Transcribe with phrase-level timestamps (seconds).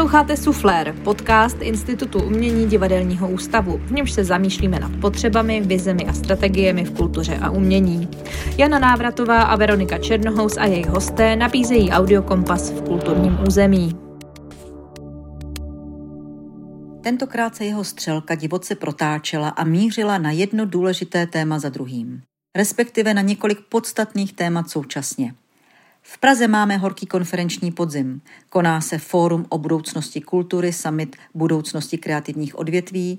[0.00, 6.12] Posloucháte Suflér, podcast Institutu umění divadelního ústavu, v němž se zamýšlíme nad potřebami, vizemi a
[6.12, 8.08] strategiemi v kultuře a umění.
[8.56, 13.98] Jana Návratová a Veronika Černohous a jejich hosté nabízejí audiokompas v kulturním území.
[17.00, 22.22] Tentokrát se jeho střelka divoce protáčela a mířila na jedno důležité téma za druhým,
[22.56, 25.34] respektive na několik podstatných témat současně–
[26.02, 28.20] v Praze máme horký konferenční podzim.
[28.48, 33.18] Koná se Fórum o budoucnosti kultury, summit budoucnosti kreativních odvětví,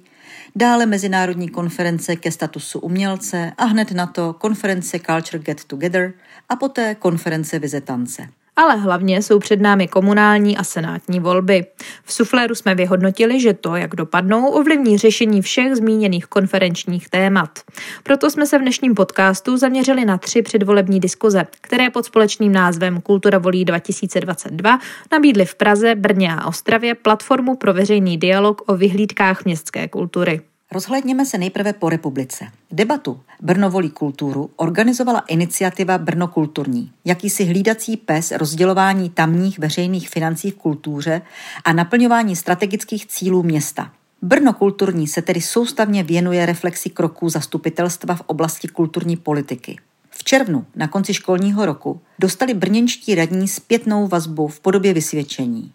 [0.55, 6.13] dále mezinárodní konference ke statusu umělce a hned na to konference Culture Get Together
[6.49, 11.66] a poté konference Vizetance ale hlavně jsou před námi komunální a senátní volby.
[12.04, 17.60] V Sufléru jsme vyhodnotili, že to, jak dopadnou, ovlivní řešení všech zmíněných konferenčních témat.
[18.04, 23.02] Proto jsme se v dnešním podcastu zaměřili na tři předvolební diskuze, které pod společným názvem
[23.02, 24.79] Kultura volí 2022
[25.12, 30.51] nabídly v Praze, Brně a Ostravě platformu pro veřejný dialog o vyhlídkách městské kultury.
[30.74, 32.46] Rozhledněme se nejprve po republice.
[32.72, 40.52] Debatu Brno volí kulturu organizovala iniciativa Brno kulturní, jakýsi hlídací pes rozdělování tamních veřejných financí
[40.52, 41.22] v kultuře
[41.66, 43.91] a naplňování strategických cílů města.
[44.22, 49.78] Brno kulturní se tedy soustavně věnuje reflexi kroků zastupitelstva v oblasti kulturní politiky.
[50.10, 55.72] V červnu, na konci školního roku, dostali brněnští radní zpětnou vazbu v podobě vysvědčení.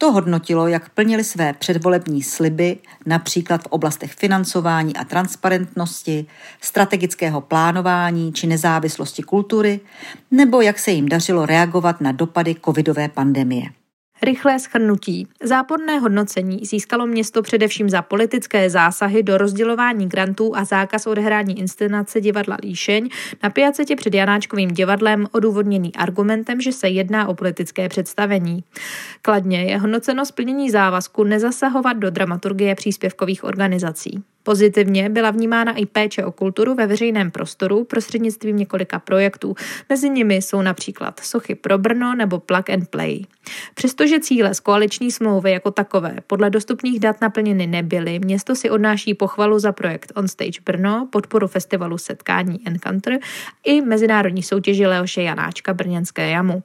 [0.00, 6.26] To hodnotilo, jak plnili své předvolební sliby, například v oblastech financování a transparentnosti,
[6.60, 9.80] strategického plánování či nezávislosti kultury,
[10.30, 13.79] nebo jak se jim dařilo reagovat na dopady covidové pandemie.
[14.22, 15.28] Rychlé schrnutí.
[15.42, 22.20] Záporné hodnocení získalo město především za politické zásahy do rozdělování grantů a zákaz odehrání inscenace
[22.20, 23.08] divadla Líšeň
[23.42, 28.64] na piacetě před Janáčkovým divadlem odůvodněný argumentem, že se jedná o politické představení.
[29.22, 34.22] Kladně je hodnoceno splnění závazku nezasahovat do dramaturgie příspěvkových organizací.
[34.42, 39.54] Pozitivně byla vnímána i péče o kulturu ve veřejném prostoru prostřednictvím několika projektů.
[39.88, 43.24] Mezi nimi jsou například Sochy pro Brno nebo Plug and Play.
[43.74, 49.14] Přestože cíle z koaliční smlouvy jako takové podle dostupných dat naplněny nebyly, město si odnáší
[49.14, 53.18] pochvalu za projekt On Stage Brno, podporu festivalu Setkání Encounter
[53.64, 56.62] i mezinárodní soutěži Leoše Janáčka Brněnské jamu.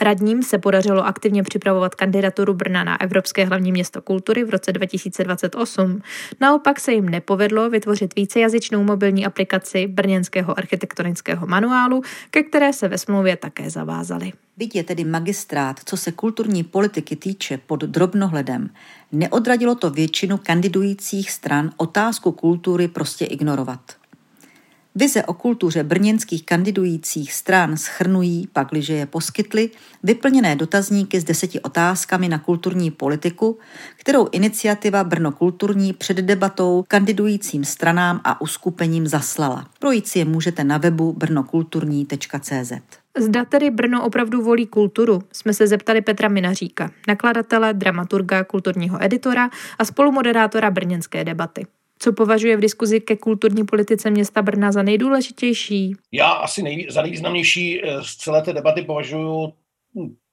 [0.00, 6.02] Radním se podařilo aktivně připravovat kandidaturu Brna na Evropské hlavní město kultury v roce 2028.
[6.40, 12.98] Naopak se jim nepovedlo vytvořit vícejazyčnou mobilní aplikaci brněnského architektonického manuálu, ke které se ve
[12.98, 14.32] smlouvě také zavázali.
[14.56, 18.70] Byť je tedy magistrát, co se kulturní politiky týče, pod drobnohledem,
[19.12, 23.80] neodradilo to většinu kandidujících stran otázku kultury prostě ignorovat.
[24.98, 29.70] Vize o kultuře brněnských kandidujících stran schrnují, pakliže je poskytly,
[30.02, 33.58] vyplněné dotazníky s deseti otázkami na kulturní politiku,
[33.96, 39.68] kterou iniciativa Brno kulturní před debatou kandidujícím stranám a uskupením zaslala.
[39.78, 42.72] Projít si je můžete na webu brnokulturní.cz.
[43.18, 49.50] Zda tedy Brno opravdu volí kulturu, jsme se zeptali Petra Minaříka, nakladatele, dramaturga, kulturního editora
[49.78, 51.66] a spolumoderátora brněnské debaty.
[51.98, 55.94] Co považuje v diskuzi ke kulturní politice města Brna za nejdůležitější?
[56.12, 59.52] Já asi nej, za nejvýznamnější eh, z celé té debaty považuji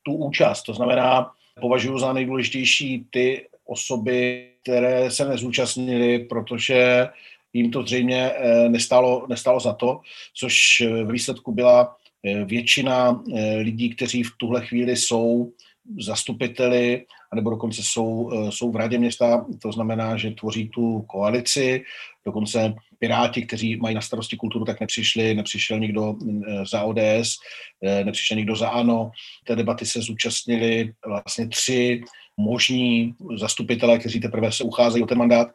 [0.04, 0.64] tu účast.
[0.64, 1.32] To znamená,
[1.62, 7.08] považuji za nejdůležitější ty osoby, které se nezúčastnily, protože
[7.54, 10.00] jim to zřejmě eh, nestálo, nestálo za to,
[10.34, 13.24] což v výsledku byla eh, většina
[13.58, 15.52] lidí, kteří v tuhle chvíli jsou
[16.00, 21.84] zastupiteli, nebo dokonce jsou, eh, jsou v radě města, to znamená, že tvoří tu koalici,
[22.26, 27.38] dokonce Piráti, kteří mají na starosti kulturu, tak nepřišli, nepřišel nikdo eh, za ODS,
[27.84, 29.12] eh, nepřišel nikdo za ANO.
[29.46, 32.02] Té debaty se zúčastnili vlastně tři
[32.38, 35.48] možní zastupitelé, kteří teprve se ucházejí o ten mandát.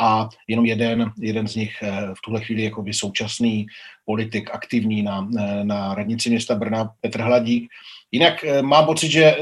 [0.00, 1.72] A jenom jeden, jeden z nich
[2.14, 3.66] v tuhle chvíli jako současný
[4.04, 5.28] politik aktivní na,
[5.62, 7.70] na radnici města Brna, Petr Hladík,
[8.14, 9.36] Jinak eh, mám pocit, že, eh,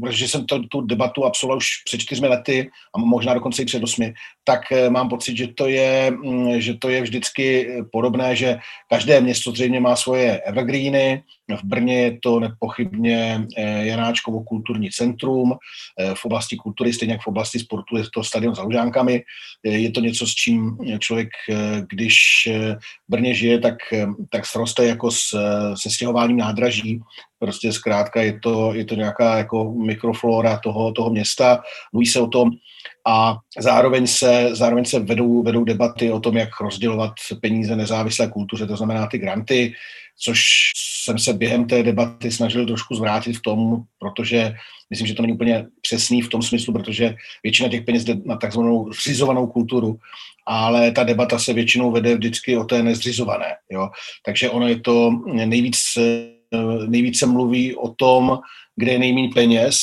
[0.00, 3.82] protože jsem to, tu debatu absolvoval už před čtyřmi lety a možná dokonce i před
[3.82, 4.14] osmi,
[4.44, 8.58] tak eh, mám pocit, že to je, mm, že to je vždycky podobné, že
[8.90, 11.22] každé město zřejmě má svoje evergreeny.
[11.50, 13.46] V Brně je to nepochybně
[13.80, 15.58] Janáčkovo kulturní centrum.
[16.14, 19.22] V oblasti kultury, stejně jak v oblasti sportu, je to stadion za Lužánkami.
[19.64, 21.28] Je to něco, s čím člověk,
[21.90, 22.16] když
[23.08, 23.74] v Brně žije, tak,
[24.30, 25.34] tak sroste jako s,
[25.74, 27.02] se stěhováním nádraží
[27.40, 32.26] prostě zkrátka je to, je to nějaká jako mikroflora toho, toho města, mluví se o
[32.26, 32.50] tom
[33.06, 38.66] a zároveň se, zároveň se vedou, vedou debaty o tom, jak rozdělovat peníze nezávislé kultuře,
[38.66, 39.72] to znamená ty granty,
[40.22, 40.42] což
[41.04, 44.54] jsem se během té debaty snažil trošku zvrátit v tom, protože
[44.90, 48.36] myslím, že to není úplně přesný v tom smyslu, protože většina těch peněz jde na
[48.36, 49.98] takzvanou zřizovanou kulturu,
[50.46, 53.56] ale ta debata se většinou vede vždycky o té nezřizované.
[53.70, 53.88] Jo?
[54.26, 55.78] Takže ono je to nejvíc,
[56.86, 58.38] nejvíc se mluví o tom,
[58.76, 59.76] kde je nejméně peněz,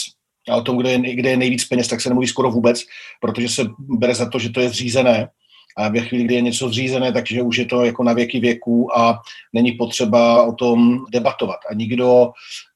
[0.50, 2.84] a o tom, kde je, kde je nejvíc peněz, tak se nemluví skoro vůbec,
[3.22, 5.30] protože se bere za to, že to je zřízené
[5.78, 8.98] a ve chvíli, kdy je něco zřízené, takže už je to jako na věky věků
[8.98, 9.20] a
[9.54, 11.60] není potřeba o tom debatovat.
[11.70, 12.32] A nikdo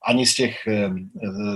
[0.06, 0.90] ani z těch eh,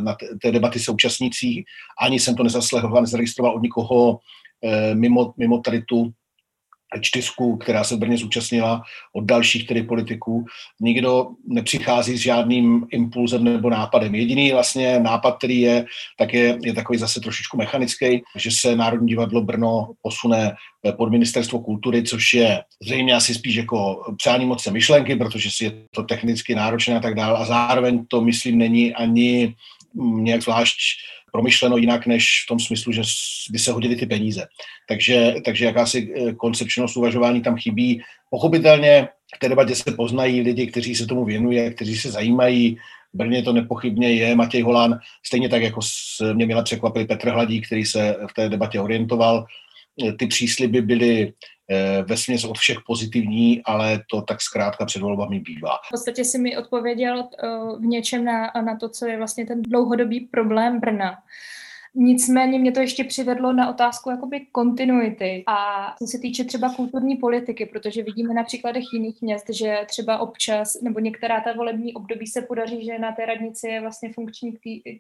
[0.02, 1.66] na té debaty současnící,
[2.02, 4.20] ani jsem to nezaslehl, nezaregistroval od nikoho
[4.64, 6.12] eh, mimo, mimo tady tu
[7.02, 8.82] čtyřku, která se v Brně zúčastnila
[9.14, 10.46] od dalších tedy politiků.
[10.82, 14.16] Nikdo nepřichází s žádným impulzem nebo nápadem.
[14.16, 15.86] Jediný vlastně nápad, který je,
[16.18, 20.56] tak je, je takový zase trošičku mechanický, že se Národní divadlo Brno posune
[20.98, 25.72] pod ministerstvo kultury, což je zřejmě asi spíš jako přání moc myšlenky, protože si je
[25.96, 27.38] to technicky náročné a tak dále.
[27.38, 29.56] A zároveň to, myslím, není ani
[29.96, 30.78] nějak zvlášť
[31.36, 33.02] promyšleno jinak, než v tom smyslu, že
[33.52, 34.48] by se hodily ty peníze.
[34.88, 38.02] Takže, takže jakási eh, koncepčnost uvažování tam chybí.
[38.30, 42.78] Pochopitelně v té debatě se poznají lidi, kteří se tomu věnují, kteří se zajímají.
[43.14, 45.80] V Brně to nepochybně je Matěj Holán, stejně tak jako
[46.34, 49.46] mě měla překvapit Petr Hladík, který se v té debatě orientoval.
[50.18, 51.34] Ty přísliby byly Eh,
[52.08, 55.78] ve směs od všech pozitivní, ale to tak zkrátka před volbami bývá.
[55.88, 57.48] V podstatě si mi odpověděl eh,
[57.80, 61.18] v něčem na, na to, co je vlastně ten dlouhodobý problém Brna.
[61.98, 67.16] Nicméně mě to ještě přivedlo na otázku jakoby kontinuity a co se týče třeba kulturní
[67.16, 72.28] politiky, protože vidíme na příkladech jiných měst, že třeba občas nebo některá ta volební období
[72.28, 74.54] se podaří, že na té radnici je vlastně funkční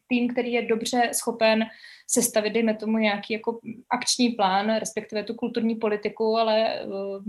[0.07, 1.65] tým, který je dobře schopen
[2.07, 3.59] sestavit, dejme tomu, nějaký jako
[3.89, 7.23] akční plán, respektive tu kulturní politiku, ale uh,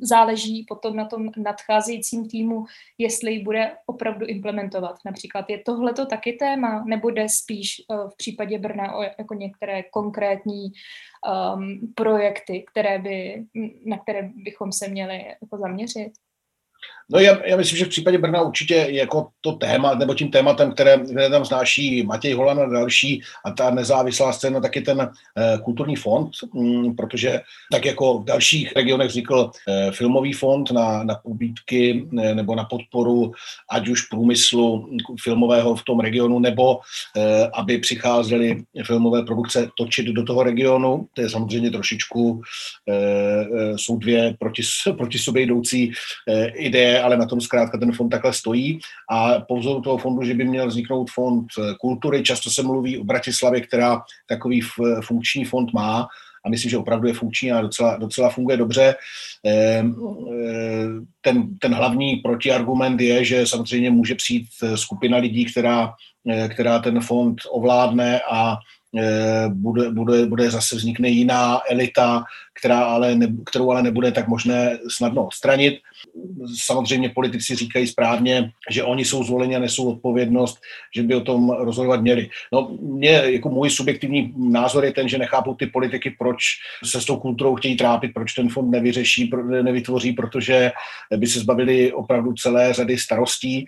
[0.00, 2.64] záleží potom na tom nadcházejícím týmu,
[2.98, 4.96] jestli ji bude opravdu implementovat.
[5.04, 9.82] Například je tohleto taky téma, nebo jde spíš uh, v případě Brna o jako některé
[9.82, 10.72] konkrétní
[11.54, 13.44] um, projekty, které by,
[13.84, 16.12] na které bychom se měli jako zaměřit?
[17.12, 20.72] No já, já myslím, že v případě Brna určitě jako to téma, nebo tím tématem,
[20.72, 25.58] které, které tam znáší Matěj Holan a další a ta nezávislá scéna, taky ten eh,
[25.64, 27.40] kulturní fond, mm, protože
[27.72, 32.64] tak jako v dalších regionech vznikl eh, filmový fond na, na pobídky eh, nebo na
[32.64, 33.32] podporu
[33.70, 34.88] ať už průmyslu
[35.22, 36.80] filmového v tom regionu, nebo
[37.16, 41.08] eh, aby přicházely filmové produkce točit do toho regionu.
[41.14, 42.42] To je samozřejmě trošičku,
[42.88, 44.62] eh, eh jsou dvě proti,
[44.96, 45.92] proti sobě jdoucí
[46.28, 48.78] eh, ideje, ale na tom zkrátka ten fond takhle stojí.
[49.10, 52.98] A po vzoru toho fondu, že by měl vzniknout fond eh, kultury, často se mluví
[52.98, 54.60] o Bratislavě, která takový
[55.00, 56.08] funkční fond má,
[56.44, 58.94] a myslím, že opravdu je funkční a docela, docela funguje dobře.
[59.44, 59.96] Ehm,
[60.32, 60.88] eh,
[61.20, 65.92] ten, ten hlavní protiargument je, že samozřejmě může přijít eh, skupina lidí, která,
[66.48, 68.56] která ten fond ovládne a
[69.48, 72.24] bude, bude, bude zase vznikne jiná elita,
[72.58, 75.78] která ale ne, kterou ale nebude tak možné snadno odstranit.
[76.64, 80.60] Samozřejmě politici říkají správně, že oni jsou zvoleni a nesou odpovědnost,
[80.94, 82.28] že by o tom rozhodovat měli.
[82.52, 86.42] No, mě, jako můj subjektivní názor je ten, že nechápu ty politiky, proč
[86.84, 89.30] se s tou kulturou chtějí trápit, proč ten fond nevyřeší,
[89.62, 90.72] nevytvoří, protože
[91.16, 93.66] by se zbavili opravdu celé řady starostí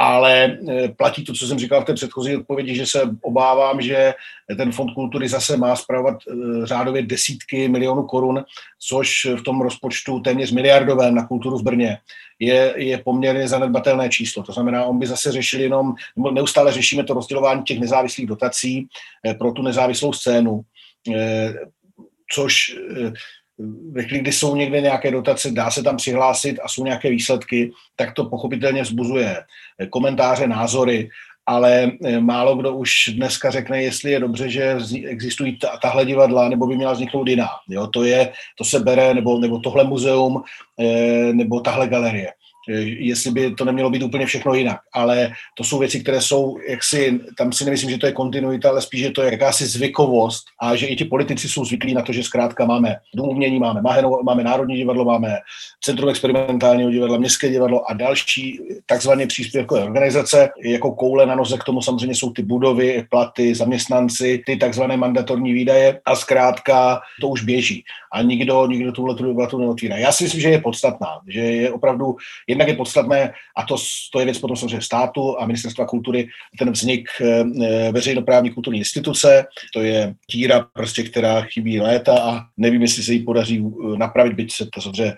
[0.00, 4.14] ale e, platí to, co jsem říkal v té předchozí odpovědi, že se obávám, že
[4.56, 8.44] ten fond kultury zase má zpravovat e, řádově desítky milionů korun,
[8.78, 11.98] což v tom rozpočtu téměř miliardovém na kulturu v Brně
[12.38, 14.42] je, je poměrně zanedbatelné číslo.
[14.42, 15.94] To znamená, on by zase řešil jenom,
[16.32, 18.88] neustále řešíme to rozdělování těch nezávislých dotací
[19.26, 20.60] e, pro tu nezávislou scénu,
[22.32, 22.76] což
[23.92, 27.72] ve chvíli, kdy jsou někde nějaké dotace, dá se tam přihlásit a jsou nějaké výsledky,
[27.96, 29.36] tak to pochopitelně vzbuzuje
[29.90, 31.08] komentáře, názory,
[31.46, 36.66] ale eh, málo kdo už dneska řekne, jestli je dobře, že existují tahle divadla, nebo
[36.66, 37.48] by měla vzniknout jiná.
[37.68, 40.42] Jo, to, je, to se bere, nebo, nebo tohle muzeum,
[40.80, 42.32] eh, nebo tahle galerie.
[42.70, 44.78] Eh, jestli by to nemělo být úplně všechno jinak.
[44.92, 48.68] Ale to jsou věci, které jsou, jak si, tam si nemyslím, že to je kontinuita,
[48.68, 52.02] ale spíš, že to je jakási zvykovost a že i ti politici jsou zvyklí na
[52.02, 55.36] to, že zkrátka máme dům máme Maheno, máme Národní divadlo, máme
[55.84, 60.48] Centrum experimentálního divadla, Městské divadlo a další takzvané příspěvkové organizace.
[60.64, 65.52] Jako koule na noze k tomu samozřejmě jsou ty budovy, platy, zaměstnanci, ty takzvané mandatorní
[65.52, 67.84] výdaje a zkrátka to už běží.
[68.12, 69.96] A nikdo, nikdo tuhle debatu neotvírá.
[69.96, 73.76] Já si myslím, že je podstatná, že je opravdu jedna jednak je podstatné, a to,
[74.12, 77.08] to je věc potom samozřejmě státu a ministerstva kultury, ten vznik
[77.92, 83.24] veřejnoprávní kulturní instituce, to je tíra, prostě, která chybí léta a nevím, jestli se jí
[83.24, 83.64] podaří
[83.96, 85.14] napravit, byť se to samozřejmě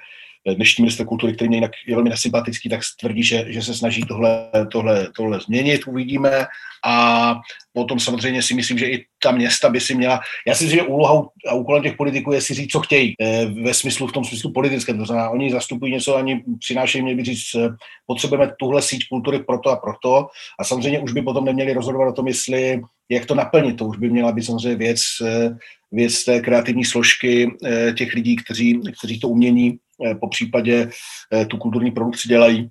[0.55, 4.03] dnešní minister kultury, který mě jinak je velmi nesympatický, tak tvrdí, že, že se snaží
[4.03, 6.47] tohle, tohle, tohle změnit, uvidíme.
[6.87, 7.35] A
[7.73, 10.87] potom samozřejmě si myslím, že i ta města by si měla, já si myslím, že
[10.87, 14.25] úlohou a úkolem těch politiků je si říct, co chtějí, eh, ve smyslu, v tom
[14.25, 17.69] smyslu politickém, to znamená, oni zastupují něco, ani přinášejí, měli by říct, eh,
[18.07, 20.27] potřebujeme tuhle síť kultury proto a proto.
[20.61, 23.99] A samozřejmě už by potom neměli rozhodovat o tom, jestli, jak to naplnit, to už
[23.99, 25.57] by měla být samozřejmě věc, eh,
[25.93, 27.51] věc té kreativní složky
[27.99, 30.91] těch lidí, kteří, kteří to umění Eh, po případě
[31.33, 32.71] eh, tu kulturní produkci dělají,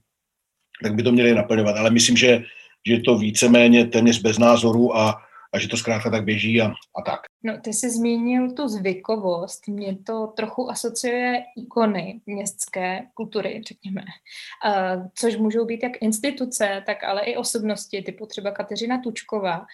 [0.84, 1.76] tak by to měli naplňovat.
[1.76, 2.44] Ale myslím, že,
[2.88, 5.22] že je to víceméně téměř bez názoru a,
[5.54, 7.20] a že to zkrátka tak běží a, a tak.
[7.44, 9.68] No, ty jsi zmínil tu zvykovost.
[9.68, 14.02] Mě to trochu asociuje ikony městské kultury, řekněme.
[14.02, 19.66] Uh, což můžou být jak instituce, tak ale i osobnosti, typu třeba Kateřina Tučková.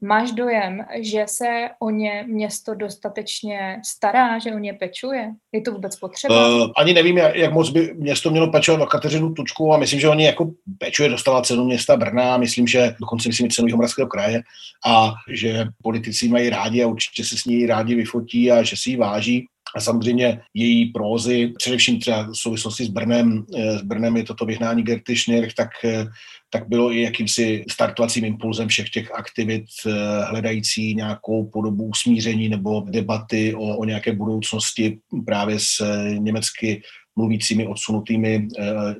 [0.00, 5.32] Máš dojem, že se o ně město dostatečně stará, že o ně pečuje?
[5.52, 6.48] Je to vůbec potřeba?
[6.48, 10.00] Uh, ani nevím, jak, jak moc by město mělo pečovat o Kateřinu Tučku a myslím,
[10.00, 14.42] že oni jako pečuje, dostala cenu města Brna, myslím, že dokonce myslím cenu Jihomoravského kraje
[14.86, 18.90] a že politici mají rádi a určitě se s ní rádi vyfotí a že si
[18.90, 19.46] ji váží.
[19.76, 24.44] A samozřejmě její prózy, především třeba v souvislosti s Brnem, eh, s Brnem je toto
[24.44, 26.06] vyhnání Gerty Schnirch, tak eh,
[26.50, 29.90] tak bylo i jakýmsi startovacím impulzem všech těch aktivit eh,
[30.24, 35.84] hledající nějakou podobu usmíření nebo debaty o, o nějaké budoucnosti právě s
[36.18, 36.82] německy
[37.16, 38.48] mluvícími odsunutými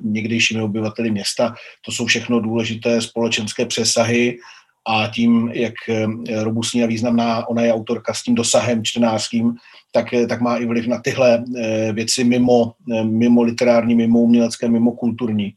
[0.01, 1.55] někdejšími obyvateli města.
[1.85, 4.37] To jsou všechno důležité společenské přesahy
[4.89, 5.73] a tím, jak
[6.41, 9.55] robustní a významná ona je autorka s tím dosahem čtenářským,
[9.91, 11.43] tak, tak má i vliv na tyhle
[11.93, 15.53] věci mimo, mimo literární, mimo umělecké, mimo kulturní.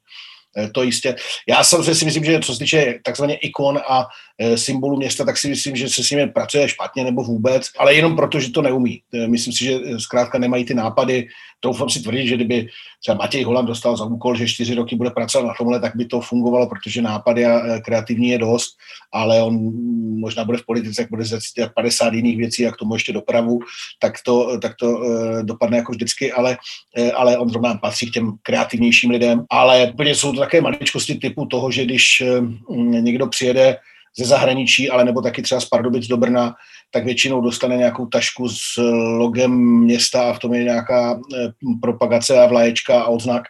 [0.59, 1.17] Eh, to jistě.
[1.49, 4.07] Já samozřejmě si myslím, že co se týče takzvaně ikon a
[4.55, 8.17] symbolů města, tak si myslím, že se s nimi pracuje špatně nebo vůbec, ale jenom
[8.17, 9.03] proto, že to neumí.
[9.27, 11.27] Myslím si, že zkrátka nemají ty nápady.
[11.63, 12.69] Troufám si tvrdit, že kdyby
[13.01, 16.05] třeba Matěj Holand dostal za úkol, že čtyři roky bude pracovat na tomhle, tak by
[16.05, 18.77] to fungovalo, protože nápady a kreativní je dost,
[19.13, 19.73] ale on
[20.19, 21.39] možná bude v politice, jak bude ze
[21.75, 23.61] 50 jiných věcí a k tomu ještě dopravu,
[23.99, 26.59] tak to, tak to e, dopadne jako vždycky, ale,
[27.15, 29.45] ale on zrovna patří k těm kreativnějším lidem.
[29.51, 32.23] Ale úplně jsou to také maličkosti typu toho, že když
[33.01, 33.77] někdo přijede
[34.17, 36.55] ze zahraničí, ale nebo taky třeba z Pardubic do Brna,
[36.93, 38.77] tak většinou dostane nějakou tašku s
[39.19, 43.43] logem města a v tom je nějaká eh, propagace a vlaječka a odznak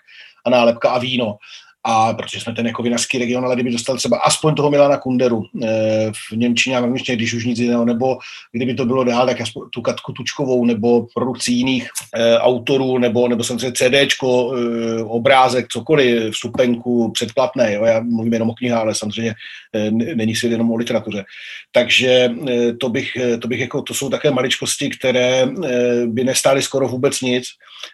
[0.45, 1.37] a nálepka a víno
[1.85, 5.45] a protože jsme ten jako vinařský region, ale kdyby dostal třeba aspoň toho Milana Kunderu
[5.63, 5.67] e,
[6.13, 8.19] v Němčině a v Němčině, když už nic jiného, nebo
[8.53, 13.29] kdyby to bylo dál, tak aspoň tu Katku Tučkovou, nebo produkci jiných e, autorů, nebo,
[13.29, 18.95] nebo samozřejmě CDčko, e, obrázek, cokoliv, vstupenku, předplatné, jo, já mluvím jenom o knihách, ale
[18.95, 19.35] samozřejmě
[20.15, 21.25] není svět jenom o literatuře.
[21.73, 22.31] Takže
[22.81, 25.49] to bych, to bych jako, to jsou také maličkosti, které
[26.07, 27.45] by nestály skoro vůbec nic,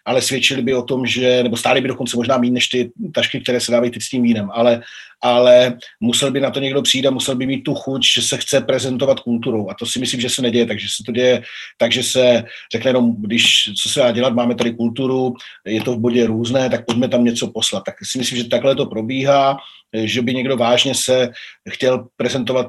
[0.05, 3.41] ale svědčili by o tom, že, nebo stály by dokonce možná méně než ty tašky,
[3.41, 4.83] které se teď s tím vínem, ale,
[5.23, 8.37] ale musel by na to někdo přijít a musel by mít tu chuť, že se
[8.37, 9.71] chce prezentovat kulturou.
[9.71, 11.43] A to si myslím, že se neděje, takže se to děje,
[11.79, 15.35] takže se řekne jenom, když co se dá dělat, máme tady kulturu,
[15.67, 17.85] je to v bodě různé, tak pojďme tam něco poslat.
[17.85, 19.57] Tak si myslím, že takhle to probíhá,
[20.05, 21.31] že by někdo vážně se
[21.71, 22.67] chtěl prezentovat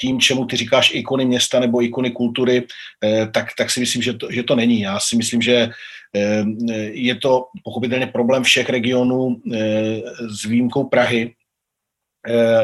[0.00, 2.66] tím, čemu ty říkáš ikony města nebo ikony kultury,
[3.04, 4.80] eh, tak, tak si myslím, že to, že to není.
[4.80, 5.70] Já si myslím, že
[6.16, 6.44] eh,
[6.92, 9.58] je to pochopitelně problém všech regionů eh,
[10.28, 11.34] s výjimkou Prahy,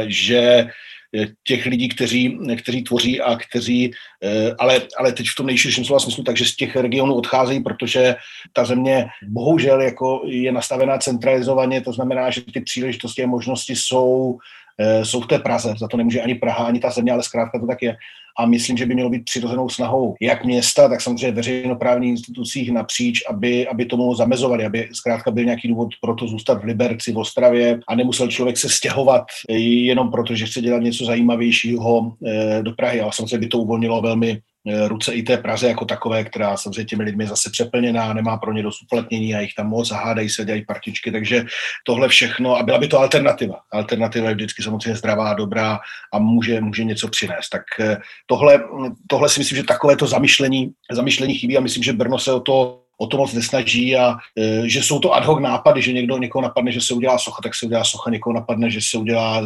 [0.06, 0.68] že
[1.44, 3.90] těch lidí, kteří, kteří tvoří a kteří,
[4.58, 8.16] ale, ale teď v tom nejširším slova smyslu, takže z těch regionů odcházejí, protože
[8.52, 14.38] ta země bohužel jako je nastavená centralizovaně, to znamená, že ty příležitosti a možnosti jsou
[15.02, 15.74] jsou v té Praze.
[15.78, 17.96] Za to nemůže ani Praha, ani ta země, ale zkrátka to tak je.
[18.38, 23.22] A myslím, že by mělo být přirozenou snahou jak města, tak samozřejmě veřejnoprávních institucích napříč,
[23.30, 27.18] aby, aby tomu zamezovali, aby zkrátka byl nějaký důvod pro to zůstat v Liberci, v
[27.18, 32.72] Ostravě a nemusel člověk se stěhovat jenom proto, že chce dělat něco zajímavějšího eh, do
[32.72, 33.00] Prahy.
[33.00, 34.55] Ale samozřejmě by to uvolnilo velmi Eh,
[34.86, 38.62] ruce i té Praze jako takové, která samozřejmě těmi lidmi zase přeplněná, nemá pro ně
[38.62, 41.44] dost uplatnění a jich tam moc, zahádají se, dělají partičky, takže
[41.84, 43.60] tohle všechno, a byla by to alternativa.
[43.72, 45.78] Alternativa je vždycky samozřejmě zdravá, dobrá
[46.12, 47.48] a může, může něco přinést.
[47.48, 47.96] Tak eh,
[48.26, 48.64] tohle,
[49.06, 52.40] tohle si myslím, že takové to zamyšlení, zamyšlení chybí a myslím, že Brno se o
[52.40, 56.18] to o to moc nesnaží a e, že jsou to ad hoc nápady, že někdo
[56.18, 59.42] někoho napadne, že se udělá socha, tak se udělá socha, někoho napadne, že se udělá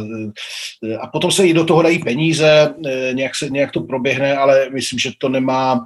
[0.83, 4.37] e, a potom se i do toho dají peníze, e, nějak, se, nějak to proběhne,
[4.37, 5.85] ale myslím, že to nemá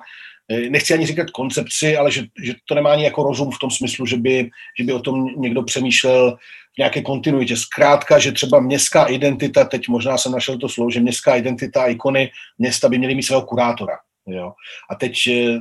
[0.70, 4.06] nechci ani říkat koncepci, ale že, že to nemá ani jako rozum v tom smyslu,
[4.06, 6.38] že by, že by o tom někdo přemýšlel
[6.76, 7.58] v nějaké kontinuitě.
[7.58, 11.88] Zkrátka, že třeba městská identita, teď možná jsem našel to slovo, že městská identita a
[11.88, 13.98] ikony města by měly mít svého kurátora.
[14.28, 14.54] Jo.
[14.90, 15.60] A teď, eh,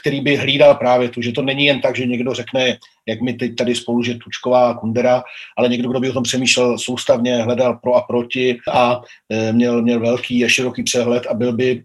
[0.00, 3.32] který by hlídal právě tu, že to není jen tak, že někdo řekne, jak my
[3.32, 5.22] teď tady spolu, že Tučková a Kundera,
[5.56, 9.82] ale někdo, kdo by o tom přemýšlel soustavně, hledal pro a proti a eh, měl,
[9.82, 11.84] měl velký a široký přehled a byl by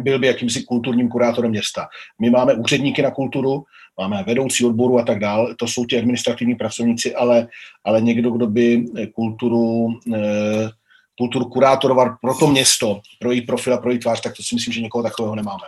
[0.00, 1.86] byl by jakýmsi kulturním kurátorem města.
[2.20, 3.64] My máme úředníky na kulturu,
[3.98, 7.48] máme vedoucí odboru a tak dále, to jsou ti administrativní pracovníci, ale,
[7.84, 10.70] ale někdo, kdo by kulturu eh,
[11.18, 14.54] kulturu kurátorovat pro to město, pro její profil a pro její tvář, tak to si
[14.54, 15.62] myslím, že někoho takového nemáme.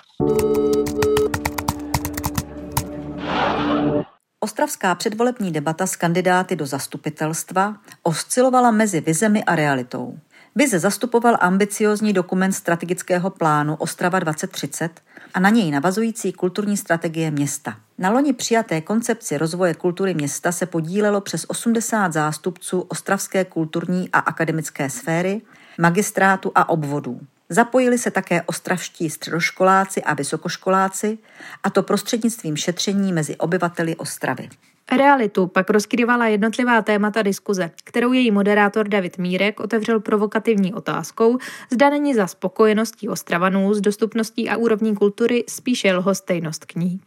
[4.41, 10.19] Ostravská předvolební debata s kandidáty do zastupitelstva oscilovala mezi vizemi a realitou.
[10.55, 15.01] Vize zastupoval ambiciozní dokument strategického plánu Ostrava 2030
[15.37, 17.77] a na něj navazující kulturní strategie města.
[17.99, 24.19] Na loni přijaté koncepci rozvoje kultury města se podílelo přes 80 zástupců ostravské kulturní a
[24.19, 25.41] akademické sféry,
[25.79, 27.21] magistrátu a obvodů.
[27.49, 31.19] Zapojili se také ostravští středoškoláci a vysokoškoláci,
[31.63, 34.49] a to prostřednictvím šetření mezi obyvateli Ostravy.
[34.93, 41.39] Realitu pak rozkrývala jednotlivá témata diskuze, kterou její moderátor David Mírek otevřel provokativní otázkou,
[41.73, 47.01] zda není za spokojeností Ostravanů s dostupností a úrovní kultury spíše lhostejnost k ní.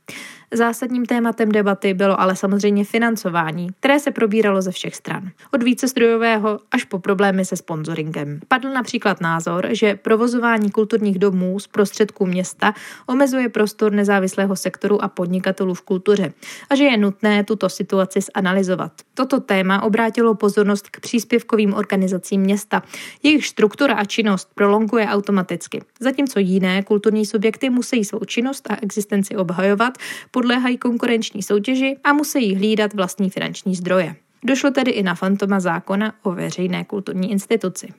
[0.53, 5.31] Zásadním tématem debaty bylo ale samozřejmě financování, které se probíralo ze všech stran.
[5.53, 8.39] Od vícestrojového až po problémy se sponsoringem.
[8.47, 12.73] Padl například názor, že provozování kulturních domů z prostředků města
[13.07, 16.33] omezuje prostor nezávislého sektoru a podnikatelů v kultuře
[16.69, 18.91] a že je nutné tuto situaci zanalizovat.
[19.13, 22.83] Toto téma obrátilo pozornost k příspěvkovým organizacím města.
[23.23, 29.35] Jejich struktura a činnost prolonguje automaticky, zatímco jiné kulturní subjekty musí svou činnost a existenci
[29.35, 29.93] obhajovat,
[30.31, 34.15] podléhají konkurenční soutěži a musí hlídat vlastní finanční zdroje.
[34.43, 37.93] Došlo tedy i na fantoma zákona o veřejné kulturní instituci.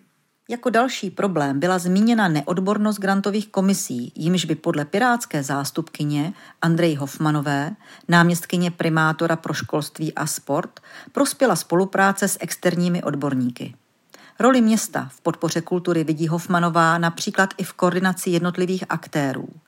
[0.51, 7.77] Jako další problém byla zmíněna neodbornost grantových komisí, jimž by podle pirátské zástupkyně Andrej Hofmanové,
[8.09, 10.81] náměstkyně primátora pro školství a sport,
[11.13, 13.75] prospěla spolupráce s externími odborníky.
[14.41, 19.49] Roli města v podpoře kultury vidí Hofmanová například i v koordinaci jednotlivých aktérů–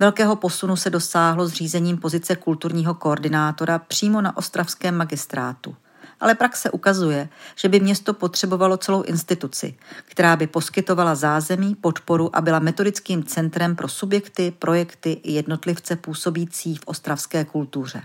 [0.00, 5.76] Velkého posunu se dosáhlo zřízením pozice kulturního koordinátora přímo na ostravském magistrátu.
[6.20, 12.40] Ale praxe ukazuje, že by město potřebovalo celou instituci, která by poskytovala zázemí, podporu a
[12.40, 18.02] byla metodickým centrem pro subjekty, projekty i jednotlivce působící v ostravské kultuře.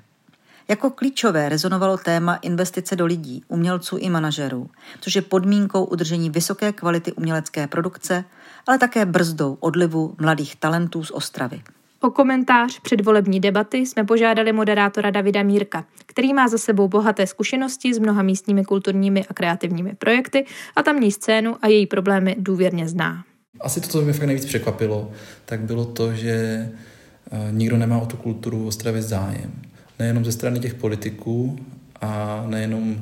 [0.68, 4.70] Jako klíčové rezonovalo téma investice do lidí, umělců i manažerů,
[5.02, 8.24] což je podmínkou udržení vysoké kvality umělecké produkce,
[8.68, 11.62] ale také brzdou odlivu mladých talentů z Ostravy.
[12.04, 17.94] O komentář předvolební debaty jsme požádali moderátora Davida Mírka, který má za sebou bohaté zkušenosti
[17.94, 23.24] s mnoha místními kulturními a kreativními projekty a tamní scénu a její problémy důvěrně zná.
[23.62, 25.12] Asi to, co mě fakt nejvíc překvapilo,
[25.46, 29.52] tak bylo to, že eh, nikdo nemá o tu kulturu v Ostravě zájem.
[30.00, 31.60] Nejenom ze strany těch politiků
[32.02, 33.02] a nejenom,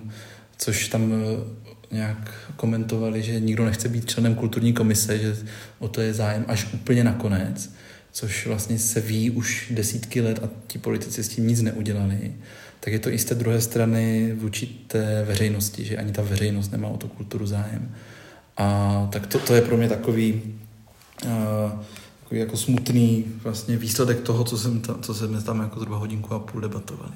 [0.57, 5.37] což tam eh, nějak komentovali, že nikdo nechce být členem kulturní komise, že
[5.79, 7.80] o to je zájem až úplně nakonec
[8.11, 12.33] což vlastně se ví už desítky let a ti politici s tím nic neudělali,
[12.79, 16.71] tak je to i z té druhé strany vůči té veřejnosti, že ani ta veřejnost
[16.71, 17.95] nemá o tu kulturu zájem.
[18.57, 20.41] A tak to, to je pro mě takový,
[21.25, 21.31] uh,
[22.23, 26.33] takový jako smutný vlastně výsledek toho, co, jsem ta, co jsme tam jako zhruba hodinku
[26.33, 27.13] a půl debatovali.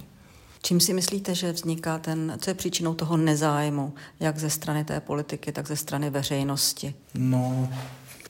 [0.62, 4.99] Čím si myslíte, že vzniká ten, co je příčinou toho nezájmu, jak ze strany té
[4.99, 6.93] politiky, tak ze strany veřejnosti?
[7.13, 7.69] No,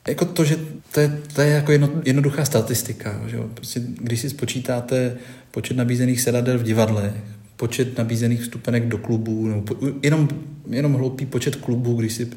[0.08, 0.56] jako to, že
[0.92, 3.20] to je, to je jako jedno, jednoduchá statistika.
[3.26, 3.50] Že jo?
[3.54, 5.16] Prostě, když si spočítáte
[5.50, 7.14] počet nabízených sedadel v divadle,
[7.56, 10.28] počet nabízených vstupenek do klubů, nebo po, jenom,
[10.70, 12.28] jenom hloupý počet klubů, když si,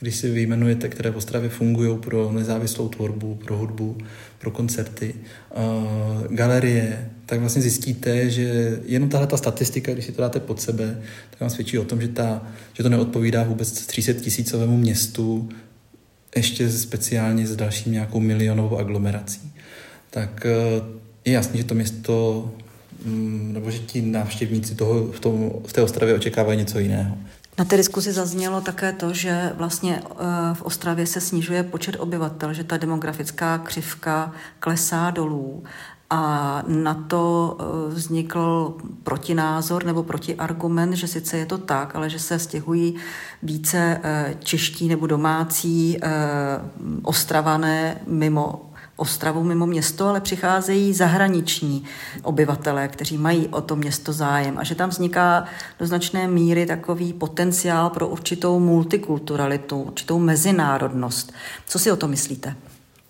[0.00, 3.98] když si vyjmenujete, které v Ostravě fungují pro nezávislou tvorbu, pro hudbu,
[4.38, 10.22] pro koncerty, uh, galerie, tak vlastně zjistíte, že jenom tahle ta statistika, když si to
[10.22, 14.12] dáte pod sebe, tak vám svědčí o tom, že, ta, že to neodpovídá vůbec 300
[14.12, 15.48] tisícovému městu
[16.36, 19.52] ještě speciálně s dalším nějakou milionovou aglomerací,
[20.10, 20.82] tak eh,
[21.24, 22.50] je jasný, že to město,
[23.04, 27.18] mm, nebo že ti návštěvníci toho, v, tom, v té Ostravě očekávají něco jiného.
[27.58, 30.14] Na té diskusi zaznělo také to, že vlastně eh,
[30.54, 35.64] v Ostravě se snižuje počet obyvatel, že ta demografická křivka klesá dolů
[36.10, 42.18] a na to eh, vznikl protinázor nebo protiargument, že sice je to tak, ale že
[42.18, 42.94] se stěhují
[43.42, 46.08] více eh, čeští nebo domácí eh,
[47.02, 48.68] ostravané mimo
[49.00, 51.84] Ostravu mimo město, ale přicházejí zahraniční
[52.22, 55.44] obyvatelé, kteří mají o to město zájem a že tam vzniká
[55.78, 61.32] do značné míry takový potenciál pro určitou multikulturalitu, určitou mezinárodnost.
[61.66, 62.56] Co si o to myslíte?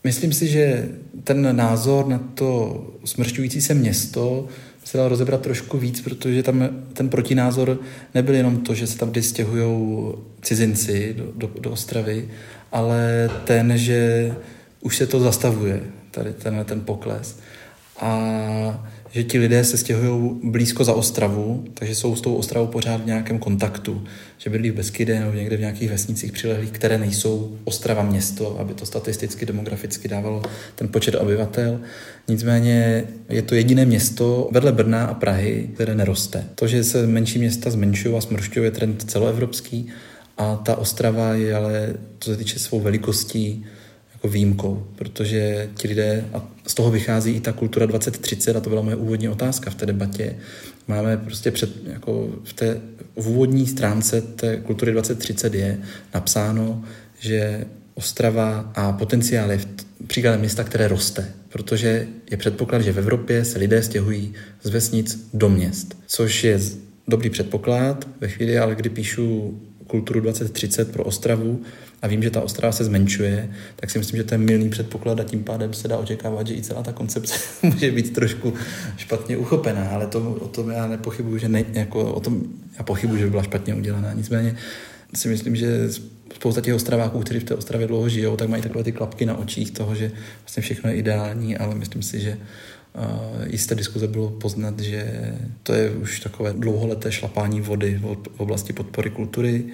[0.05, 0.89] Myslím si, že
[1.25, 4.49] ten názor na to smršťující se město
[4.89, 7.81] se dal rozebrat trošku víc, protože tam ten protinázor
[8.15, 12.29] nebyl jenom to, že se tam stěhují cizinci do, do, do Ostravy,
[12.73, 14.33] ale ten, že
[14.81, 15.81] už se to zastavuje,
[16.11, 17.37] tady ten, ten pokles.
[18.01, 23.03] A že ti lidé se stěhují blízko za Ostravu, takže jsou s tou Ostravou pořád
[23.03, 24.05] v nějakém kontaktu.
[24.38, 28.75] Že bydlí v Beskyde nebo někde v nějakých vesnicích přilehlých, které nejsou Ostrava město, aby
[28.75, 30.42] to statisticky, demograficky dávalo
[30.75, 31.81] ten počet obyvatel.
[32.29, 36.44] Nicméně je to jediné město vedle Brna a Prahy, které neroste.
[36.55, 39.88] To, že se menší města zmenšují a smršťují, je trend celoevropský
[40.38, 43.64] a ta Ostrava je ale, co se týče svou velikostí,
[44.18, 48.70] jako výjimkou, protože ti lidé, a z toho vychází i ta kultura 2030, a to
[48.70, 50.37] byla moje úvodní otázka v té debatě,
[50.88, 52.81] máme prostě před, jako v té
[53.16, 55.78] v úvodní stránce té kultury 2030 je
[56.14, 56.85] napsáno,
[57.18, 59.61] že Ostrava a potenciál je
[60.07, 65.28] příkladem města, které roste, protože je předpoklad, že v Evropě se lidé stěhují z vesnic
[65.35, 66.61] do měst, což je
[67.09, 71.62] dobrý předpoklad ve chvíli, ale kdy píšu kulturu 2030 pro Ostravu
[72.03, 75.21] a vím, že ta Ostrava se zmenšuje, tak si myslím, že to je milný předpoklad
[75.21, 78.55] a tím pádem se dá očekávat, že i celá ta koncepce může být trošku
[78.97, 82.43] špatně uchopená, ale to, o tom já nepochybuji, že ne, jako o tom
[82.79, 84.13] já pochybuji, že by byla špatně udělaná.
[84.13, 84.57] Nicméně
[85.15, 85.89] si myslím, že
[86.35, 89.37] spousta těch ostraváků, kteří v té ostravě dlouho žijou, tak mají takové ty klapky na
[89.37, 90.11] očích toho, že
[90.43, 92.39] vlastně všechno je ideální, ale myslím si, že
[93.47, 99.11] jisté diskuze bylo poznat, že to je už takové dlouholeté šlapání vody v oblasti podpory
[99.11, 99.65] kultury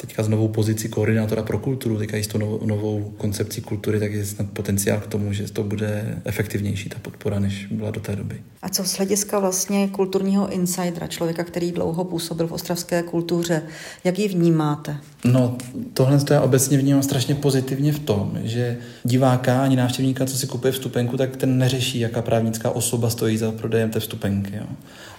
[0.00, 4.12] teďka s novou pozici koordinátora pro kulturu, teďka i s tou novou koncepcí kultury, tak
[4.12, 8.16] je snad potenciál k tomu, že to bude efektivnější ta podpora, než byla do té
[8.16, 8.40] doby.
[8.62, 13.62] A co z hlediska vlastně kulturního insidera, člověka, který dlouho působil v ostravské kultuře,
[14.04, 14.96] jak ji vnímáte?
[15.24, 15.56] No,
[15.94, 20.46] tohle to já obecně vnímám strašně pozitivně v tom, že diváka ani návštěvníka, co si
[20.46, 24.56] kupuje vstupenku, tak ten neřeší, jaká právnická osoba stojí za prodejem té vstupenky.
[24.56, 24.66] Jo.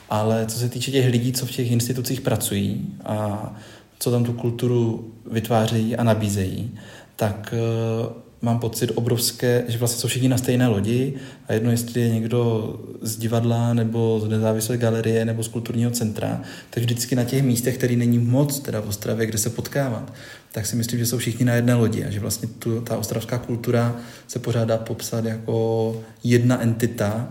[0.09, 3.55] Ale co se týče těch lidí, co v těch institucích pracují a
[4.01, 6.71] co tam tu kulturu vytvářejí a nabízejí,
[7.15, 11.13] tak uh, mám pocit obrovské, že vlastně jsou všichni na stejné lodi
[11.47, 16.41] a jedno, jestli je někdo z divadla nebo z nezávislé galerie nebo z kulturního centra,
[16.69, 20.13] tak vždycky na těch místech, který není moc, teda v Ostravě, kde se potkávat,
[20.51, 23.37] tak si myslím, že jsou všichni na jedné lodi a že vlastně tu, ta ostravská
[23.37, 23.95] kultura
[24.27, 27.29] se pořád dá popsat jako jedna entita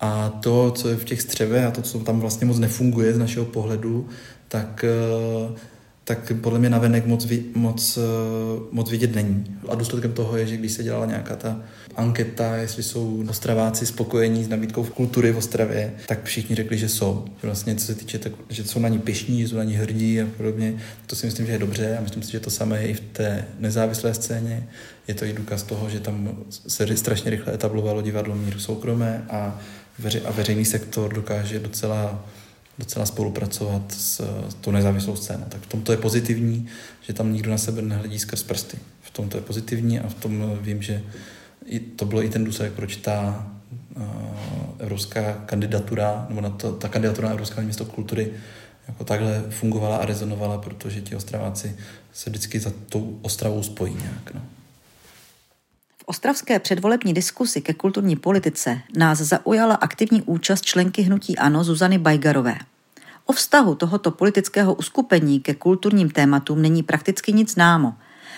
[0.00, 3.18] a to, co je v těch střeve a to, co tam vlastně moc nefunguje z
[3.18, 4.08] našeho pohledu,
[4.48, 4.84] tak
[5.48, 5.56] uh,
[6.04, 8.00] tak podle mě navenek moc, moc, eh,
[8.70, 9.44] moc vidět není.
[9.68, 11.60] A důsledkem toho je, že když se dělala nějaká ta
[11.96, 16.88] anketa, jestli jsou Ostraváci spokojení s nabídkou v kultury v Ostravě, tak všichni řekli, že
[16.88, 17.24] jsou.
[17.42, 20.20] Vlastně co se týče, tak, že jsou na ní pišní, že jsou na ní hrdí
[20.20, 20.74] a podobně,
[21.06, 23.00] to si myslím, že je dobře a myslím si, že to samé je i v
[23.00, 24.68] té nezávislé scéně.
[25.08, 29.60] Je to i důkaz toho, že tam se strašně rychle etablovalo divadlo míru soukromé a,
[29.98, 32.24] veři, a veřejný sektor dokáže docela
[32.82, 34.22] docela spolupracovat s,
[34.60, 35.44] tou nezávislou scénou.
[35.48, 36.66] Tak v tomto je pozitivní,
[37.00, 38.78] že tam nikdo na sebe nehledí skrz prsty.
[39.02, 41.02] V tomto je pozitivní a v tom vím, že
[41.66, 43.46] i to bylo i ten důsledek, proč ta
[43.96, 44.02] uh,
[44.78, 48.32] evropská kandidatura, nebo na to, ta kandidatura na Evropské město kultury
[48.88, 51.76] jako takhle fungovala a rezonovala, protože ti Ostraváci
[52.12, 54.34] se vždycky za tou Ostravou spojí nějak.
[54.34, 54.40] No.
[56.02, 61.98] V ostravské předvolební diskusi ke kulturní politice nás zaujala aktivní účast členky hnutí ANO Zuzany
[61.98, 62.56] Bajgarové.
[63.32, 67.94] O vztahu tohoto politického uskupení ke kulturním tématům není prakticky nic známo.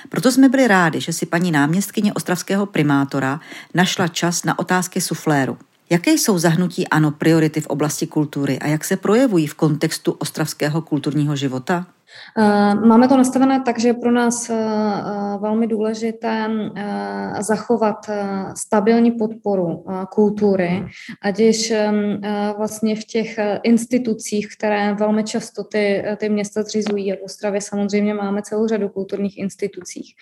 [0.08, 3.40] Proto jsme byli rádi, že si paní náměstkyně ostravského primátora
[3.74, 5.58] našla čas na otázky sufléru.
[5.90, 10.82] Jaké jsou zahnutí ANO priority v oblasti kultury a jak se projevují v kontextu ostravského
[10.82, 11.86] kulturního života?
[12.38, 16.48] Eh, máme to nastavené tak, že je pro nás eh, eh, velmi důležité
[17.40, 18.10] zachovat
[18.56, 20.84] stabilní podporu kultury,
[21.22, 21.72] ať již
[22.56, 27.12] vlastně v těch institucích, které velmi často ty, ty města zřizují.
[27.12, 30.14] A v Ostravě samozřejmě máme celou řadu kulturních institucích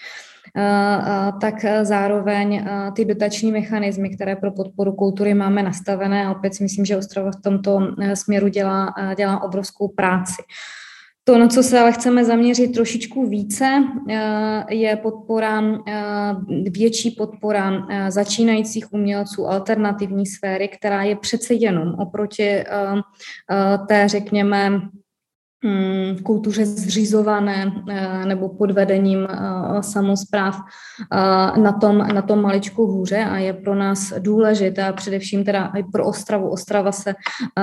[1.41, 6.27] tak zároveň ty dotační mechanismy, které pro podporu kultury máme nastavené.
[6.27, 7.81] A opět si myslím, že Ostrava v tomto
[8.15, 10.43] směru dělá, dělá obrovskou práci.
[11.25, 16.35] To, na co se ale chceme zaměřit trošičku více, eh, je podpora, eh,
[16.71, 22.65] větší podpora eh, začínajících umělců alternativní sféry, která je přece jenom oproti
[23.89, 24.81] té, řekněme,
[26.23, 30.57] kultuře zřizované eh, nebo pod vedením eh, samozpráv
[31.13, 35.73] eh, na tom, na tom maličku hůře a je pro nás důležité a především teda
[35.77, 36.49] i pro Ostravu.
[36.49, 37.15] Ostrava se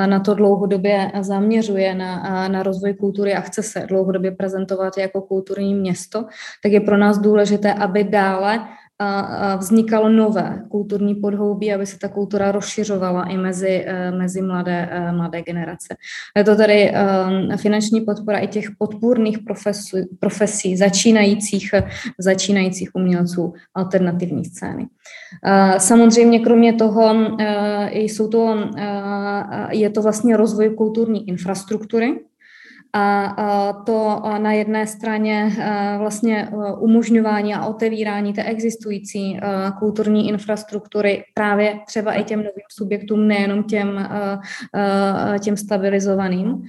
[0.05, 5.75] na to dlouhodobě zaměřuje na, na rozvoj kultury a chce se dlouhodobě prezentovat jako kulturní
[5.75, 6.25] město,
[6.63, 8.59] tak je pro nás důležité, aby dále
[9.01, 14.89] a vznikalo nové kulturní podhoubí, aby se ta kultura rozšiřovala i mezi, e, mezi mladé,
[14.91, 15.95] e, mladé generace.
[16.37, 21.71] Je to tady e, finanční podpora i těch podpůrných profesí, profesí začínajících,
[22.17, 24.87] začínajících umělců alternativní scény.
[25.77, 27.15] Samozřejmě kromě toho
[27.93, 28.71] jsou to,
[29.69, 32.19] je to vlastně rozvoj kulturní infrastruktury,
[32.93, 35.51] a to na jedné straně
[35.97, 36.49] vlastně
[36.79, 39.39] umožňování a otevírání té existující
[39.79, 44.09] kulturní infrastruktury právě třeba i těm novým subjektům, nejenom těm,
[45.39, 46.63] těm stabilizovaným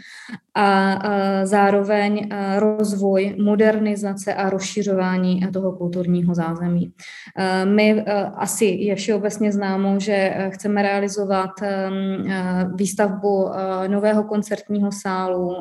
[0.63, 0.99] a
[1.47, 6.93] zároveň rozvoj, modernizace a rozšiřování toho kulturního zázemí.
[7.65, 8.05] My
[8.37, 11.51] asi je všeobecně známo, že chceme realizovat
[12.75, 13.51] výstavbu
[13.87, 15.57] nového koncertního sálu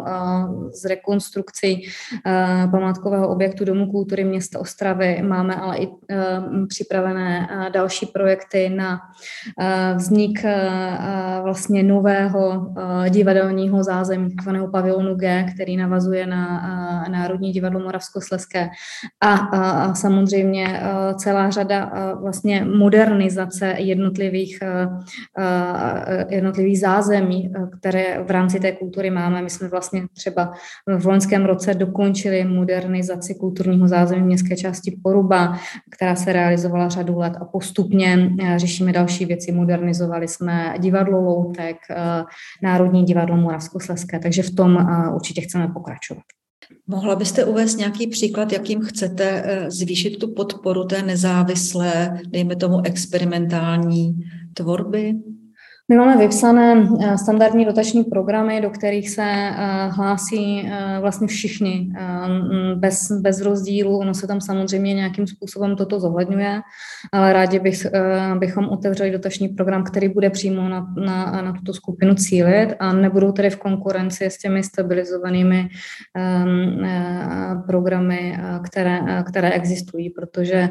[0.81, 1.87] z rekonstrukcí
[2.71, 5.21] památkového objektu Domu kultury města Ostravy.
[5.21, 5.87] Máme ale i
[6.67, 8.99] připravené další projekty na
[9.95, 10.45] vznik
[11.43, 12.73] vlastně nového
[13.09, 18.69] divadelního zázemí, takzvaného pavilonu G, který navazuje na Národní divadlo Moravskoslezské
[19.21, 20.81] a, samozřejmě
[21.15, 24.59] celá řada vlastně modernizace jednotlivých,
[26.29, 29.41] jednotlivých zázemí, které v rámci té kultury máme.
[29.41, 30.53] My jsme vlastně třeba
[30.97, 35.57] v loňském roce dokončili modernizaci kulturního zázemí městské části Poruba,
[35.91, 39.51] která se realizovala řadu let a postupně řešíme další věci.
[39.51, 41.77] Modernizovali jsme divadlo Loutek,
[42.63, 46.23] Národní divadlo Moravskoslezské, takže v tom tom určitě chceme pokračovat.
[46.87, 52.81] Mohla byste uvést nějaký příklad, jakým chcete eh, zvýšit tu podporu té nezávislé, dejme tomu
[52.85, 54.15] experimentální
[54.53, 55.13] tvorby?
[55.91, 59.53] My máme vypsané eh, standardní dotační programy, do kterých se eh,
[59.89, 61.93] hlásí eh, vlastně všichni
[62.75, 63.97] bez, bez rozdílu.
[63.97, 66.61] Ono se tam samozřejmě nějakým způsobem toto zohledňuje,
[67.11, 67.87] ale rádi bych,
[68.37, 73.31] bychom otevřeli dotační program, který bude přímo na, na, na tuto skupinu cílit a nebudou
[73.31, 75.69] tedy v konkurenci s těmi stabilizovanými
[77.67, 80.69] programy, které, které existují, protože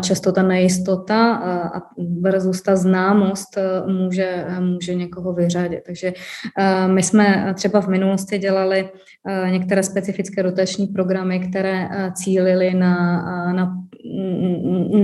[0.00, 1.34] často ta nejistota
[1.74, 1.80] a
[2.20, 5.80] versus ta známost může může, může někoho vyřadit.
[5.86, 6.12] Takže
[6.58, 8.88] eh, my jsme třeba v minulosti dělali
[9.28, 13.22] eh, některé specifické rotační programy, které eh, cílily na,
[13.52, 13.76] na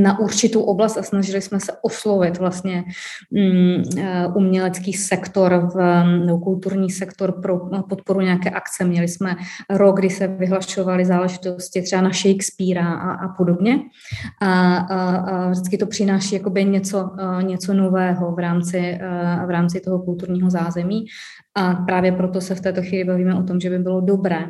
[0.01, 2.85] na určitou oblast a snažili jsme se oslovit vlastně
[3.31, 3.83] mm,
[4.35, 8.85] umělecký sektor, v, nebo kulturní sektor pro podporu nějaké akce.
[8.85, 9.37] Měli jsme
[9.71, 13.81] rok, kdy se vyhlašovaly záležitosti třeba na Shakespearea a, a podobně.
[14.41, 17.11] A, a, a vždycky to přináší jakoby něco,
[17.43, 18.99] něco nového v rámci,
[19.47, 21.05] v rámci toho kulturního zázemí.
[21.57, 24.47] A právě proto se v této chvíli bavíme o tom, že by bylo dobré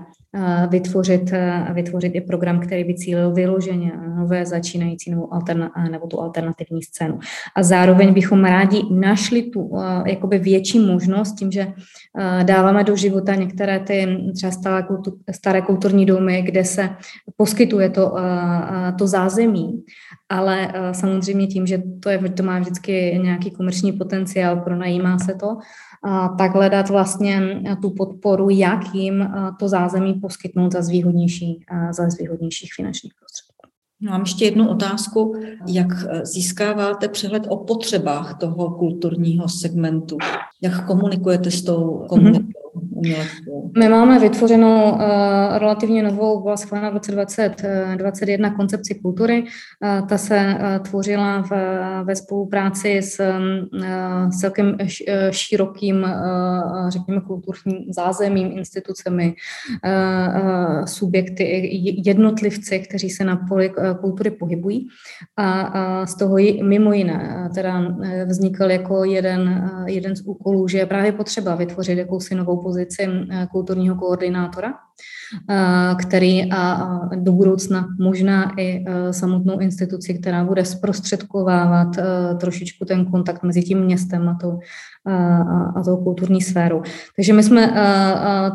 [0.71, 1.31] vytvořit,
[1.73, 7.19] vytvořit i program, který by cílil vyloženě nové začínající nebo, alterna, nebo tu alternativní scénu.
[7.57, 9.71] A zároveň bychom rádi našli tu
[10.07, 11.73] jakoby větší možnost tím, že
[12.43, 16.89] dáváme do života některé ty třeba staré, kultu, staré kulturní domy, kde se
[17.37, 18.17] poskytuje to,
[18.99, 19.85] to zázemí,
[20.29, 25.57] ale samozřejmě tím, že to, je, to má vždycky nějaký komerční potenciál, pronajímá se to,
[26.39, 33.13] tak hledat vlastně tu podporu, jak jim to zázemí poskytnout za zvýhodnější, za zvýhodnějších finančních
[33.15, 33.55] prostředků.
[34.01, 35.35] No, mám ještě jednu otázku.
[35.69, 35.89] Jak
[36.23, 40.19] získáváte přehled o potřebách toho kulturního segmentu?
[40.63, 42.49] Jak komunikujete s tou komunitou?
[43.79, 45.01] My máme vytvořenou uh,
[45.59, 49.43] relativně novou, byla schválena v roce 2021 koncepci kultury.
[49.43, 51.51] Uh, ta se uh, tvořila v,
[52.05, 54.77] ve spolupráci s, uh, celkem
[55.31, 59.35] širokým, uh, řekněme, kulturním zázemím, institucemi,
[59.85, 61.69] uh, uh, subjekty,
[62.07, 64.89] jednotlivci, kteří se na poli kultury pohybují.
[65.37, 70.87] A, a z toho mimo jiné teda vznikl jako jeden, jeden z úkolů, že je
[70.87, 72.88] právě potřeba vytvořit jakousi novou pozici
[73.31, 74.75] eh, kulturního koordinátora,
[75.51, 81.89] eh, který a do budoucna možná i eh, samotnou instituci, která bude zprostředkovávat
[82.41, 84.59] trošičku ten kontakt mezi tím městem a tou,
[85.77, 86.83] a tou kulturní sférou.
[87.17, 87.75] Takže my jsme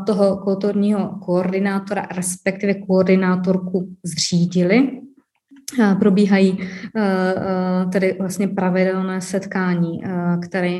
[0.05, 5.02] toho kulturního koordinátora, respektive koordinátorku zřídili
[5.99, 6.57] probíhají
[7.91, 10.01] tedy vlastně pravidelné setkání,
[10.41, 10.79] které,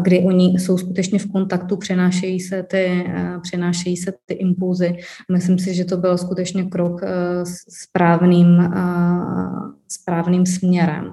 [0.00, 3.06] kdy oni jsou skutečně v kontaktu, přenášejí se ty,
[3.42, 4.96] přenášejí se ty impulzy.
[5.32, 7.00] Myslím si, že to byl skutečně krok
[7.68, 8.74] správným,
[9.88, 11.12] správným směrem.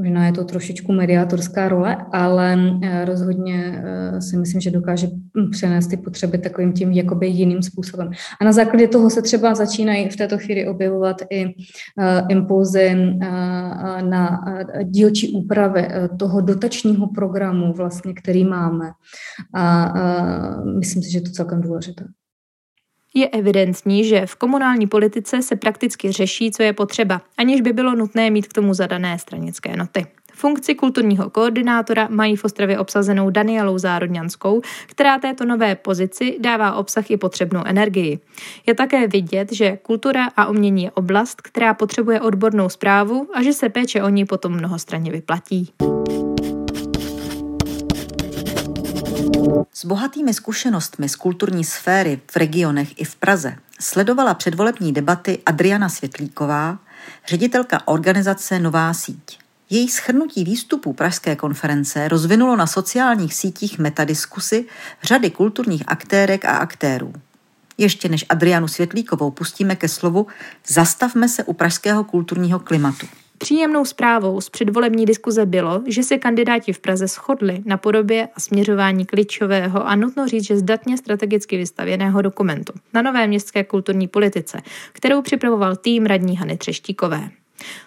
[0.00, 5.08] Možná je to trošičku mediátorská role, ale eh, rozhodně eh, si myslím, že dokáže
[5.50, 8.10] přenést ty potřeby takovým tím jakoby jiným způsobem.
[8.40, 11.52] A na základě toho se třeba začínají v této chvíli objevovat i eh,
[12.28, 12.96] impulzy
[14.00, 14.44] na
[14.84, 18.90] dílčí úpravy toho dotačního programu, vlastně, který máme.
[19.54, 19.94] A
[20.78, 22.04] myslím si, že je to celkem důležité.
[23.14, 27.94] Je evidentní, že v komunální politice se prakticky řeší, co je potřeba, aniž by bylo
[27.94, 30.06] nutné mít k tomu zadané stranické noty.
[30.34, 37.10] Funkci kulturního koordinátora mají v Ostravě obsazenou Danielou Zárodňanskou, která této nové pozici dává obsah
[37.10, 38.18] i potřebnou energii.
[38.66, 43.52] Je také vidět, že kultura a umění je oblast, která potřebuje odbornou zprávu a že
[43.52, 45.72] se péče o ní potom mnohostranně vyplatí.
[49.72, 55.88] S bohatými zkušenostmi z kulturní sféry v regionech i v Praze sledovala předvolební debaty Adriana
[55.88, 56.78] Světlíková,
[57.28, 59.38] ředitelka organizace Nová síť.
[59.70, 64.64] Její schrnutí výstupů Pražské konference rozvinulo na sociálních sítích metadiskusy
[65.02, 67.12] řady kulturních aktérek a aktérů.
[67.78, 70.26] Ještě než Adrianu Světlíkovou pustíme ke slovu,
[70.66, 73.06] zastavme se u pražského kulturního klimatu.
[73.42, 78.40] Příjemnou zprávou z předvolební diskuze bylo, že se kandidáti v Praze shodli na podobě a
[78.40, 84.60] směřování klíčového a nutno říct, že zdatně strategicky vystavěného dokumentu na nové městské kulturní politice,
[84.92, 87.30] kterou připravoval tým radní Hany Třeštíkové.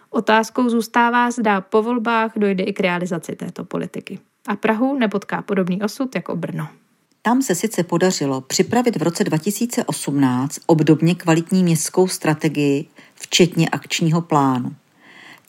[0.09, 4.19] Otázkou zůstává, zda po volbách dojde i k realizaci této politiky.
[4.47, 6.67] A Prahu nepotká podobný osud jako Brno.
[7.21, 12.85] Tam se sice podařilo připravit v roce 2018 obdobně kvalitní městskou strategii,
[13.15, 14.71] včetně akčního plánu.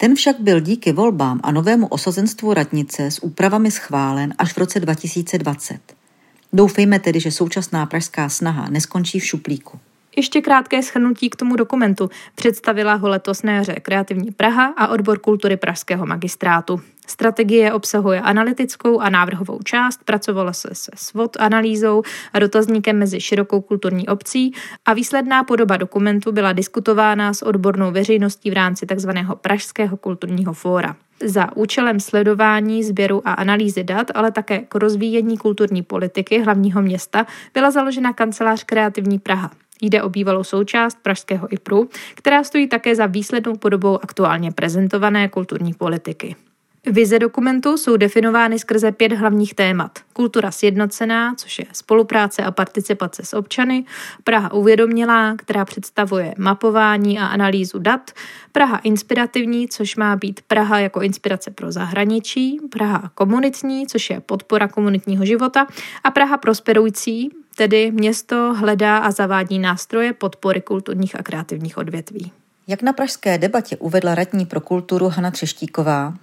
[0.05, 4.81] Ten však byl díky volbám a novému osazenstvu radnice s úpravami schválen až v roce
[4.81, 5.81] 2020.
[6.53, 9.79] Doufejme tedy, že současná pražská snaha neskončí v šuplíku.
[10.17, 15.19] Ještě krátké schrnutí k tomu dokumentu představila ho letos na jaře Kreativní Praha a odbor
[15.19, 16.81] kultury Pražského magistrátu.
[17.07, 23.61] Strategie obsahuje analytickou a návrhovou část, pracovala se se SWOT analýzou a dotazníkem mezi širokou
[23.61, 24.53] kulturní obcí
[24.87, 29.11] a výsledná podoba dokumentu byla diskutována s odbornou veřejností v rámci tzv.
[29.41, 30.97] Pražského kulturního fóra.
[31.25, 37.27] Za účelem sledování, sběru a analýzy dat, ale také k rozvíjení kulturní politiky hlavního města
[37.55, 39.51] byla založena kancelář Kreativní Praha.
[39.85, 45.75] Jde o bývalou součást pražského IPRu, která stojí také za výslednou podobou aktuálně prezentované kulturní
[45.75, 46.37] politiky.
[46.87, 49.99] Vize dokumentu jsou definovány skrze pět hlavních témat.
[50.13, 53.85] Kultura sjednocená, což je spolupráce a participace s občany,
[54.25, 58.11] Praha uvědomělá, která představuje mapování a analýzu dat,
[58.53, 64.69] Praha inspirativní, což má být Praha jako inspirace pro zahraničí, Praha komunitní, což je podpora
[64.69, 65.67] komunitního života
[66.05, 72.33] a Praha prosperující, tedy město hledá a zavádí nástroje podpory kulturních a kreativních odvětví.
[72.67, 76.15] Jak na pražské debatě uvedla radní pro kulturu Hana Třeštíková,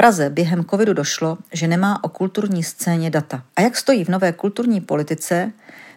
[0.00, 3.42] Praze během covidu došlo, že nemá o kulturní scéně data.
[3.56, 5.52] A jak stojí v nové kulturní politice,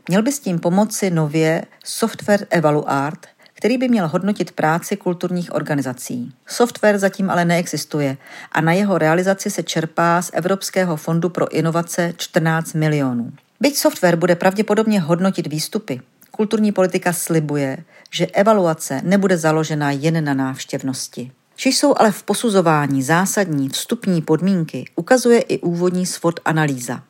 [0.07, 6.33] měl by s tím pomoci nově software Evaluart, který by měl hodnotit práci kulturních organizací.
[6.47, 8.17] Software zatím ale neexistuje
[8.51, 13.31] a na jeho realizaci se čerpá z Evropského fondu pro inovace 14 milionů.
[13.59, 17.77] Byť software bude pravděpodobně hodnotit výstupy, kulturní politika slibuje,
[18.11, 21.31] že evaluace nebude založena jen na návštěvnosti.
[21.63, 27.01] Že jsou ale v posuzování zásadní vstupní podmínky, ukazuje i úvodní svod analýza.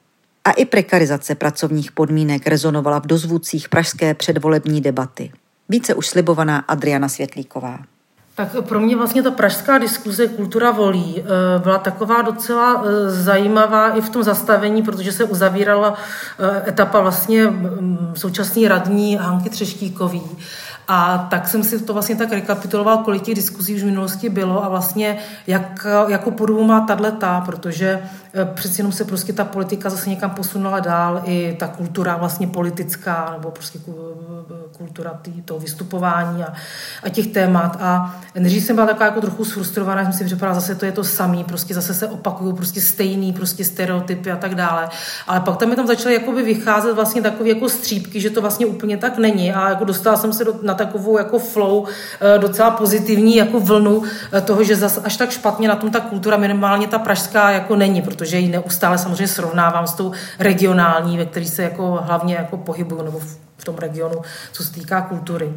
[0.45, 5.31] A i prekarizace pracovních podmínek rezonovala v dozvůdcích pražské předvolební debaty.
[5.69, 7.79] Více už slibovaná Adriana Světlíková.
[8.35, 11.23] Tak pro mě vlastně ta pražská diskuze Kultura volí eh,
[11.59, 15.93] byla taková docela eh, zajímavá i v tom zastavení, protože se uzavírala
[16.39, 20.21] eh, etapa vlastně mm, současný radní Hanky Třeštíkový.
[20.87, 24.65] A tak jsem si to vlastně tak rekapituloval, kolik těch diskuzí už v minulosti bylo
[24.65, 25.17] a vlastně
[25.47, 27.01] jak, jako podobu má tato,
[27.45, 28.01] protože
[28.33, 32.47] Eh, přeci jenom se prostě ta politika zase někam posunula dál, i ta kultura vlastně
[32.47, 33.79] politická, nebo prostě
[34.77, 36.53] kultura tý, toho vystupování a,
[37.03, 37.77] a těch témat.
[37.81, 41.03] A než jsem byla taková jako trochu sfrustrovaná, jsem si připadala, zase to je to
[41.03, 44.89] samý, prostě zase se opakují prostě stejný prostě stereotypy a tak dále.
[45.27, 48.65] Ale pak tam mi tam začaly jakoby vycházet vlastně takové jako střípky, že to vlastně
[48.65, 52.71] úplně tak není a jako dostala jsem se do, na takovou jako flow eh, docela
[52.71, 54.03] pozitivní jako vlnu
[54.33, 57.75] eh, toho, že zase až tak špatně na tom ta kultura minimálně ta pražská jako
[57.75, 62.57] není, protože ji neustále samozřejmě srovnávám s tou regionální, ve které se jako hlavně jako
[62.57, 63.21] pohybuju, nebo
[63.61, 65.53] v tom regionu, co se týká kultury.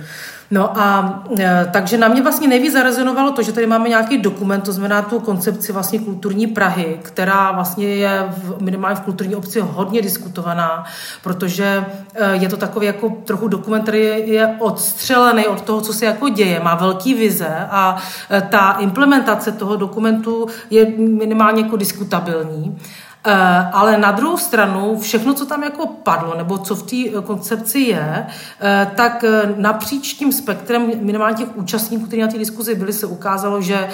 [0.50, 4.60] No a e, takže na mě vlastně nejvíc zarezonovalo to, že tady máme nějaký dokument,
[4.60, 9.60] to znamená tu koncepci vlastně kulturní Prahy, která vlastně je v, minimálně v kulturní obci
[9.60, 10.84] hodně diskutovaná,
[11.22, 11.84] protože
[12.14, 16.28] e, je to takový jako trochu dokument, který je odstřelený od toho, co se jako
[16.28, 17.96] děje, má velký vize a
[18.30, 22.78] e, ta implementace toho dokumentu je minimálně jako diskutabilní.
[23.26, 27.22] Eh, ale na druhou stranu všechno, co tam jako padlo, nebo co v té eh,
[27.22, 28.26] koncepci je,
[28.60, 29.24] eh, tak
[29.56, 33.88] napříč tím spektrem minimálně těch účastníků, kteří na té diskuzi byli, se ukázalo, že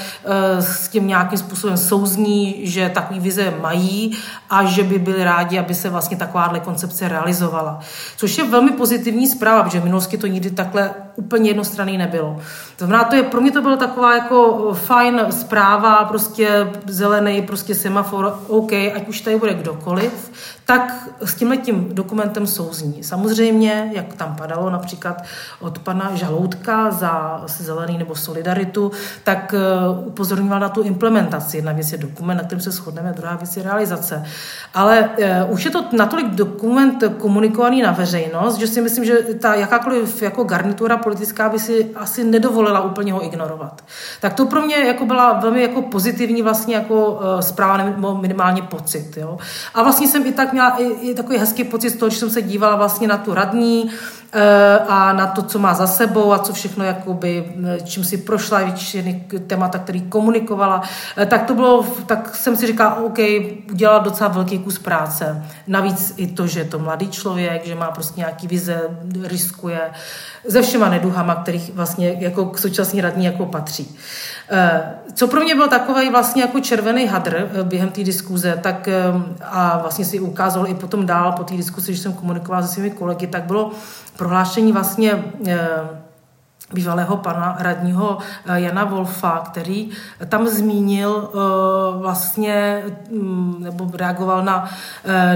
[0.58, 4.18] s tím nějakým způsobem souzní, že takový vize mají
[4.50, 7.80] a že by byli rádi, aby se vlastně takováhle koncepce realizovala.
[8.16, 12.40] Což je velmi pozitivní zpráva, protože v minulosti to nikdy takhle úplně jednostranný nebylo.
[12.76, 17.74] To znamená, to je, pro mě to byla taková jako fajn zpráva, prostě zelený, prostě
[17.74, 20.30] semafor, OK, ať už tady bude kdokoliv,
[20.70, 23.04] tak s tímhle tím dokumentem souzní.
[23.04, 25.22] Samozřejmě, jak tam padalo například
[25.60, 28.92] od pana Žaloutka za zelený nebo solidaritu,
[29.24, 29.58] tak eh,
[30.06, 31.56] upozorňoval na tu implementaci.
[31.56, 34.24] Jedna věc je dokument, na kterém se shodneme, druhá věc je realizace.
[34.74, 35.10] Ale
[35.44, 40.22] uh, už je to natolik dokument komunikovaný na veřejnost, že si myslím, že ta jakákoliv
[40.22, 43.84] jako garnitura politická by si asi nedovolila úplně ho ignorovat.
[44.20, 49.16] Tak to pro mě jako byla velmi jako pozitivní vlastně jako uh, zpráva minimálně pocit.
[49.16, 49.38] Jo?
[49.74, 52.30] A vlastně jsem i tak měla i, i takový hezký pocit z toho, že jsem
[52.30, 53.90] se dívala vlastně na tu radní,
[54.88, 58.62] a na to, co má za sebou a co všechno, jakoby, eh, čím si prošla,
[58.62, 60.82] většiny témata, který komunikovala,
[61.16, 63.18] eh, tak to bylo, tak jsem si říkala, OK,
[63.70, 65.44] udělala docela velký kus práce.
[65.66, 68.80] Navíc i to, že je to mladý člověk, že má prostě nějaký vize,
[69.22, 69.80] riskuje,
[70.48, 73.96] se všema neduhama, kterých vlastně jako k současní radní jako patří.
[75.14, 78.88] Co pro mě byl takový vlastně jako červený hadr během té diskuze, tak
[79.42, 82.90] a vlastně si ukázal i potom dál po té diskuzi, že jsem komunikovala se svými
[82.90, 83.70] kolegy, tak bylo
[84.20, 85.58] prohlášení vlastně eh,
[86.72, 89.90] bývalého pana radního eh, Jana Wolfa, který
[90.28, 91.38] tam zmínil eh,
[91.98, 94.70] vlastně, mm, nebo reagoval na,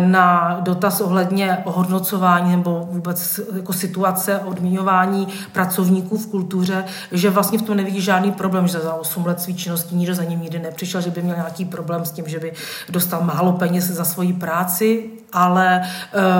[0.01, 7.63] na dotaz ohledně ohodnocování nebo vůbec jako situace odměňování pracovníků v kultuře, že vlastně v
[7.63, 11.01] tom nevidí žádný problém, že za 8 let svý činnosti nikdo za ním nikdy nepřišel,
[11.01, 12.53] že by měl nějaký problém s tím, že by
[12.89, 15.83] dostal málo peněz za svoji práci, ale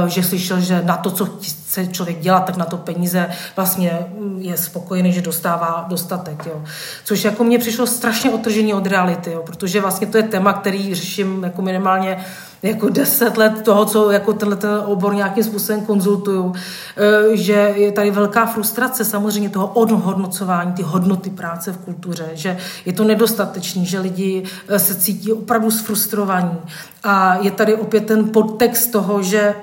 [0.07, 3.99] že slyšel, že na to, co chce člověk dělat, tak na to peníze vlastně
[4.39, 6.47] je spokojený, že dostává dostatek.
[6.47, 6.63] Jo.
[7.05, 10.95] Což jako mně přišlo strašně otržení od reality, jo, protože vlastně to je téma, který
[10.95, 12.25] řeším jako minimálně
[12.69, 16.53] jako deset let toho, co jako tenhle ten obor nějakým způsobem konzultuju,
[16.97, 22.57] eh, že je tady velká frustrace samozřejmě toho odhodnocování, ty hodnoty práce v kultuře, že
[22.87, 26.59] je to nedostatečný, že lidi eh, se cítí opravdu sfrustrovaní.
[27.07, 29.55] A je tady opět ten podtext toho, že eh,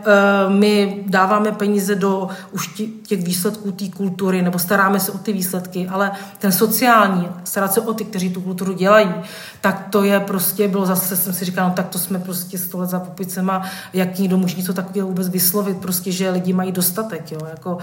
[0.49, 2.67] my dáváme peníze do už
[3.07, 7.81] těch výsledků té kultury, nebo staráme se o ty výsledky, ale ten sociální, starat se
[7.81, 9.13] o ty, kteří tu kulturu dělají,
[9.61, 12.77] tak to je prostě, bylo zase, jsem si říkala, no tak to jsme prostě sto
[12.77, 13.61] let za popicema,
[13.93, 17.77] jak někdo může něco takového vůbec vyslovit, prostě, že lidi mají dostatek, jo, jako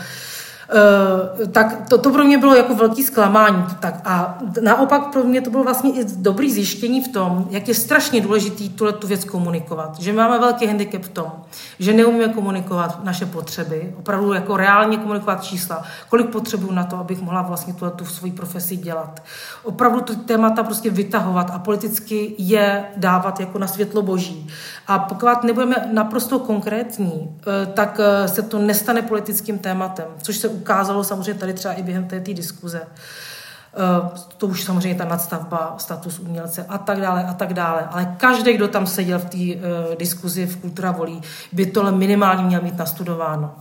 [1.38, 3.64] Uh, tak to, to pro mě bylo jako velký zklamání.
[3.80, 7.74] Tak a naopak pro mě to bylo vlastně i dobrý zjištění v tom, jak je
[7.74, 10.00] strašně důležitý tuhle tu věc komunikovat.
[10.00, 11.32] Že máme velký handicap v tom,
[11.78, 17.22] že neumíme komunikovat naše potřeby, opravdu jako reálně komunikovat čísla, kolik potřebuju na to, abych
[17.22, 19.22] mohla vlastně tuhle tu svoji profesi dělat.
[19.64, 24.48] Opravdu ty témata prostě vytahovat a politicky je dávat jako na světlo boží.
[24.88, 30.48] A pokud nebudeme naprosto konkrétní, eh, tak eh, se to nestane politickým tématem, což se
[30.48, 32.82] ukázalo samozřejmě tady třeba i během té diskuze.
[32.82, 37.88] Eh, to už samozřejmě ta nadstavba, status umělce a tak dále a tak dále.
[37.90, 39.68] Ale každý, kdo tam seděl v té
[39.98, 41.22] diskuzi v Kultura volí,
[41.52, 43.54] by tohle minimálně měl mít nastudováno.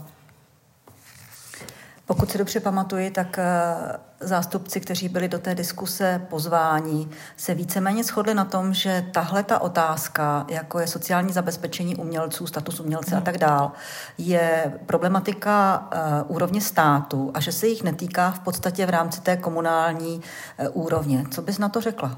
[2.08, 3.46] Pokud si dobře pamatuji, tak eh,
[4.20, 9.60] zástupci, kteří byli do té diskuse pozváni, se víceméně shodli na tom, že tahle ta
[9.60, 13.72] otázka, jako je sociální zabezpečení umělců, status umělce a tak dál,
[14.18, 15.88] je problematika
[16.28, 20.22] uh, úrovně státu a že se jich netýká v podstatě v rámci té komunální
[20.60, 21.24] uh, úrovně.
[21.32, 22.18] Co bys na to řekla?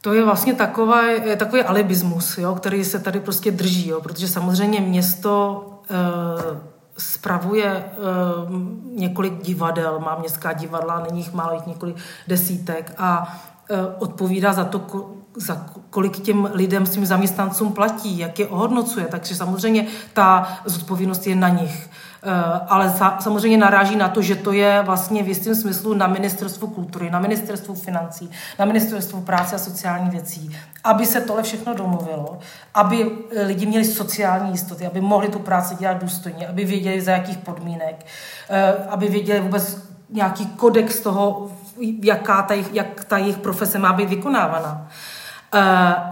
[0.00, 4.80] To je vlastně takový, takový alibismus, jo, který se tady prostě drží, jo, protože samozřejmě
[4.80, 6.69] město uh,
[7.00, 11.96] spravuje uh, několik divadel, má městská divadla, není jich málo, jich několik
[12.28, 13.38] desítek a
[13.70, 19.06] uh, odpovídá za to, za kolik těm lidem, s tím zaměstnancům platí, jak je ohodnocuje.
[19.06, 21.89] Takže samozřejmě ta zodpovědnost je na nich.
[22.68, 27.10] Ale samozřejmě naráží na to, že to je vlastně v jistém smyslu na ministerstvu kultury,
[27.10, 32.38] na ministerstvu financí, na ministerstvu práce a sociálních věcí, aby se tohle všechno domluvilo,
[32.74, 33.10] aby
[33.46, 38.06] lidi měli sociální jistoty, aby mohli tu práci dělat důstojně, aby věděli za jakých podmínek,
[38.88, 39.78] aby věděli vůbec
[40.10, 41.50] nějaký kodex toho,
[42.02, 44.88] jaká ta jejich, jak ta jejich profese má být vykonávaná.
[45.52, 45.58] Eh,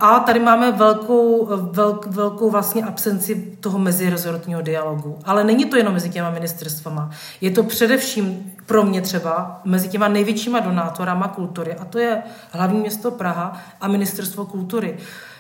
[0.01, 5.19] a tady máme velkou, velk, velkou vlastně absenci toho mezirezortního dialogu.
[5.25, 7.11] Ale není to jenom mezi těma ministerstvama.
[7.41, 11.75] Je to především pro mě třeba mezi těma největšíma donátorama kultury.
[11.75, 14.97] A to je hlavní město Praha a ministerstvo kultury.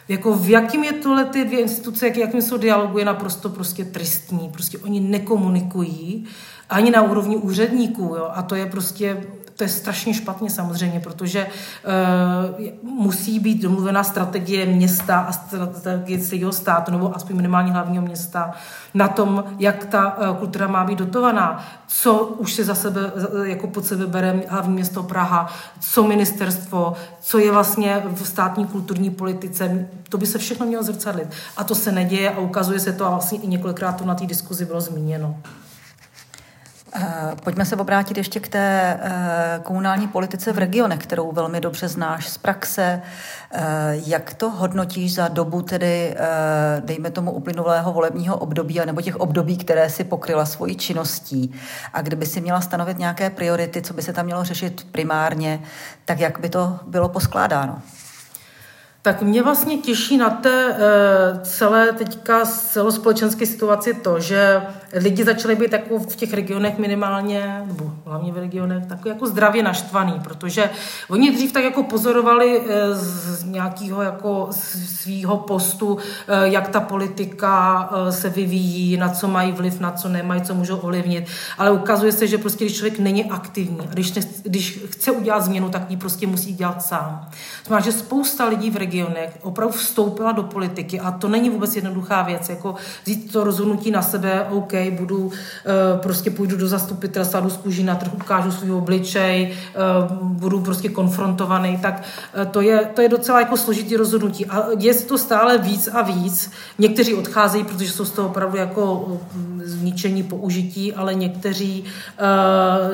[0.09, 3.85] Jako v jakým je tohle ty dvě instituce, jak, jakým jsou dialogu, je naprosto prostě
[3.85, 4.49] tristní.
[4.53, 6.27] Prostě oni nekomunikují
[6.71, 8.03] ani na úrovni úředníků.
[8.03, 8.31] Jo?
[8.35, 9.25] A to je prostě
[9.59, 16.53] to je strašně špatně samozřejmě, protože uh, musí být domluvená strategie města a strategie celého
[16.53, 18.51] státu, nebo aspoň minimálně hlavního města,
[18.95, 23.13] na tom, jak ta uh, kultura má být dotovaná, co už se za sebe,
[23.45, 25.49] jako pod sebe bere hlavní město Praha,
[25.81, 31.29] co ministerstvo, co je vlastně v státní kulturní politice, to by se všechno mělo zrcadlit.
[31.57, 34.27] A to se neděje a ukazuje se to a vlastně i několikrát to na té
[34.27, 35.37] diskuzi bylo zmíněno.
[36.95, 41.89] Eh, pojďme se obrátit ještě k té eh, komunální politice v regionech, kterou velmi dobře
[41.89, 43.03] znáš z praxe.
[43.53, 43.61] Eh,
[44.07, 46.17] jak to hodnotíš za dobu tedy,
[46.81, 51.55] dejme tomu, uplynulého volebního období, nebo těch období, které si pokryla svojí činností?
[51.93, 55.61] A kdyby si měla stanovit nějaké priority, co by se tam mělo řešit primárně,
[56.05, 57.83] tak jak by to bylo poskládáno?
[59.03, 65.57] Tak mě vlastně těší na té uh, celé teďka celospolečenské situaci to, že lidi začali
[65.57, 70.71] být jako v těch regionech minimálně, nebo hlavně v regionech, tak jako zdravě naštvaný, protože
[71.09, 76.01] oni dřív tak jako pozorovali uh, z nějakého jako svýho postu, uh,
[76.43, 81.27] jak ta politika se vyvíjí, na co mají vliv, na co nemají, co můžou ovlivnit,
[81.59, 85.41] ale ukazuje se, že prostě když člověk není aktivní, a když, ne, když chce udělat
[85.41, 87.29] změnu, tak ji prostě musí dělat sám.
[87.67, 91.77] Znamená, že spousta lidí v regionech regionech opravdu vstoupila do politiky a to není vůbec
[91.77, 92.75] jednoduchá věc, jako
[93.05, 95.33] vzít to rozhodnutí na sebe, OK, budu,
[95.67, 99.79] eh, prostě půjdu do zastupitelstva, jdu z kůží na trh, ukážu svůj obličej, eh,
[100.23, 102.03] budu prostě konfrontovaný, tak
[102.35, 106.03] eh, to je, to je docela jako složitý rozhodnutí a se to stále víc a
[106.03, 106.51] víc.
[106.79, 109.19] Někteří odcházejí, protože jsou z toho opravdu jako
[109.65, 111.85] zničení, použití, ale někteří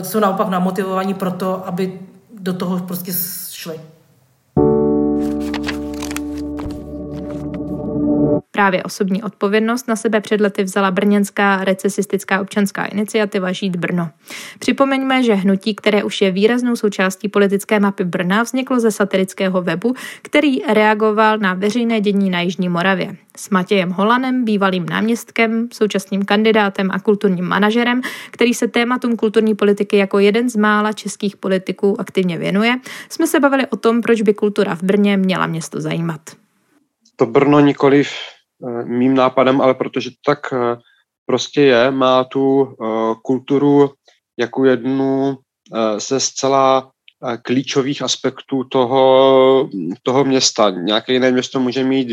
[0.02, 2.00] jsou naopak namotivovaní pro to, aby
[2.40, 3.12] do toho prostě
[3.50, 3.80] šli.
[8.54, 14.10] Právě osobní odpovědnost na sebe před lety vzala brněnská recesistická občanská iniciativa Žít Brno.
[14.58, 19.94] Připomeňme, že hnutí, které už je výraznou součástí politické mapy Brna, vzniklo ze satirického webu,
[20.22, 23.16] který reagoval na veřejné dění na Jižní Moravě.
[23.36, 28.00] S Matějem Holanem, bývalým náměstkem, současným kandidátem a kulturním manažerem,
[28.30, 32.76] který se tématům kulturní politiky jako jeden z mála českých politiků aktivně věnuje,
[33.08, 36.20] jsme se bavili o tom, proč by kultura v Brně měla město zajímat.
[37.16, 38.08] To Brno nikoliv
[38.84, 40.76] mým nápadem, ale protože to tak eh,
[41.26, 43.90] prostě je, má tu eh, kulturu
[44.38, 45.38] jako jednu
[45.98, 46.90] ze zcela
[47.42, 49.70] klíčových aspektů toho,
[50.02, 50.70] toho města.
[50.70, 52.08] Nějaké jiné město může mít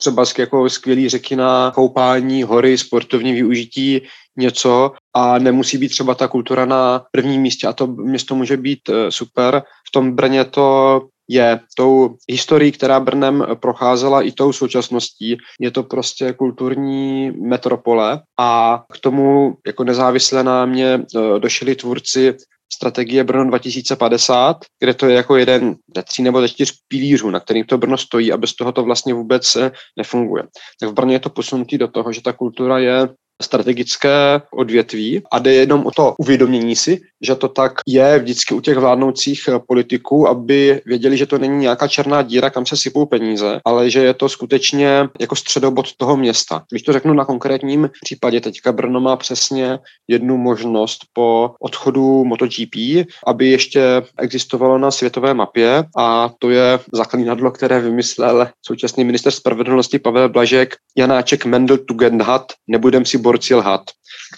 [0.00, 4.00] třeba jako skvělý řeky na koupání, hory, sportovní využití,
[4.36, 8.90] něco a nemusí být třeba ta kultura na prvním místě a to město může být
[9.08, 9.62] super.
[9.88, 15.38] V tom Brně to je tou historií, která Brnem procházela i tou současností.
[15.60, 22.34] Je to prostě kulturní metropole a k tomu jako nezávisle na mě e, došli tvůrci
[22.72, 27.40] strategie Brno 2050, kde to je jako jeden ze tří nebo ze čtyř pilířů, na
[27.40, 29.56] kterým to Brno stojí a bez toho to vlastně vůbec
[29.96, 30.42] nefunguje.
[30.80, 33.08] Tak v Brně je to posunutý do toho, že ta kultura je
[33.42, 38.60] strategické odvětví a jde jenom o to uvědomění si, že to tak je vždycky u
[38.60, 43.60] těch vládnoucích politiků, aby věděli, že to není nějaká černá díra, kam se sypou peníze,
[43.64, 46.64] ale že je to skutečně jako středobod toho města.
[46.70, 49.78] Když to řeknu na konkrétním případě, teďka Brno má přesně
[50.08, 57.50] jednu možnost po odchodu MotoGP, aby ještě existovalo na světové mapě a to je zaklínadlo,
[57.50, 63.82] které vymyslel současný minister spravedlnosti Pavel Blažek, Janáček Mendel Tugendhat, nebudem si borci lhat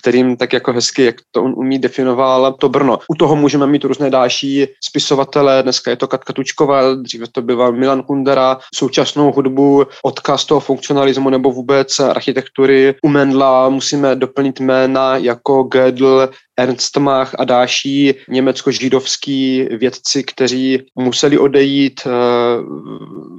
[0.00, 2.98] kterým tak jako hezky, jak to on umí definoval to Brno.
[3.08, 7.72] U toho můžeme mít různé další spisovatele, dneska je to Katka Tučková, dříve to býval
[7.72, 12.94] Milan Kundera, současnou hudbu, odkaz toho funkcionalismu nebo vůbec architektury.
[13.02, 16.28] U Mendla musíme doplnit jména jako Gödel,
[16.60, 22.10] Ernst Mach a další německo-židovský vědci, kteří museli odejít eh,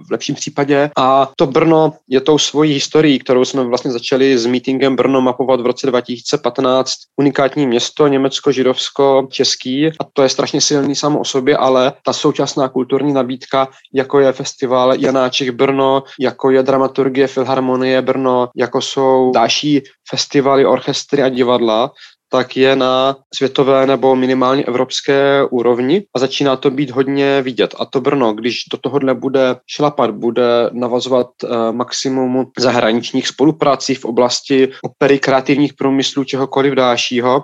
[0.08, 0.90] v lepším případě.
[0.98, 5.62] A to Brno je tou svojí historií, kterou jsme vlastně začali s meetingem Brno mapovat
[5.62, 6.92] v roce 2015.
[7.18, 13.14] Unikátní město, německo-židovsko-český a to je strašně silný samo o sobě, ale ta současná kulturní
[13.14, 20.66] nabídka, jako je festival Janáček Brno, jako je dramaturgie Filharmonie Brno, jako jsou další festivaly,
[20.66, 21.92] orchestry a divadla,
[22.32, 27.76] tak je na světové nebo minimálně evropské úrovni a začíná to být hodně vidět.
[27.80, 34.06] A to Brno, když do tohohle bude šlapat, bude navazovat uh, maximum zahraničních spoluprací v
[34.06, 37.44] oblasti opery, kreativních průmyslů, čehokoliv dalšího,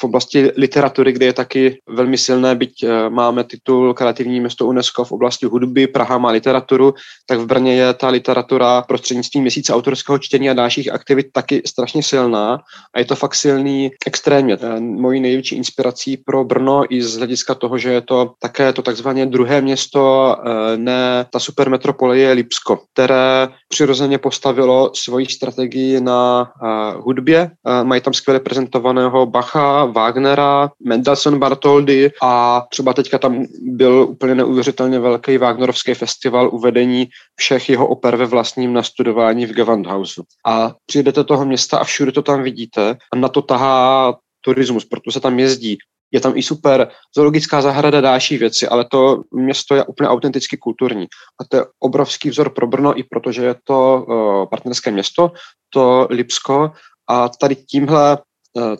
[0.00, 5.04] v oblasti literatury, kde je taky velmi silné, byť eh, máme titul Kreativní město UNESCO
[5.04, 6.94] v oblasti hudby, Praha má literaturu,
[7.26, 12.02] tak v Brně je ta literatura prostřednictvím měsíce autorského čtení a dalších aktivit taky strašně
[12.02, 12.60] silná
[12.94, 14.58] a je to fakt silný extrémně.
[14.60, 18.82] Eh, mojí největší inspirací pro Brno i z hlediska toho, že je to také to
[18.82, 26.52] takzvané druhé město, eh, ne ta supermetropole je Lipsko, které přirozeně postavilo svoji strategii na
[26.96, 27.50] hudbě.
[27.82, 34.98] Mají tam skvěle prezentovaného Bacha, Wagnera, Mendelssohn Bartholdy a třeba teďka tam byl úplně neuvěřitelně
[34.98, 40.22] velký Wagnerovský festival uvedení všech jeho oper ve vlastním nastudování v Gewandhausu.
[40.46, 44.84] A přijdete do toho města a všude to tam vidíte a na to tahá turismus,
[44.84, 45.78] proto se tam jezdí.
[46.12, 51.06] Je tam i super zoologická zahrada, další věci, ale to město je úplně autenticky kulturní.
[51.40, 55.32] A to je obrovský vzor pro Brno, i protože je to uh, partnerské město,
[55.70, 56.72] to Lipsko,
[57.08, 58.18] a tady tímhle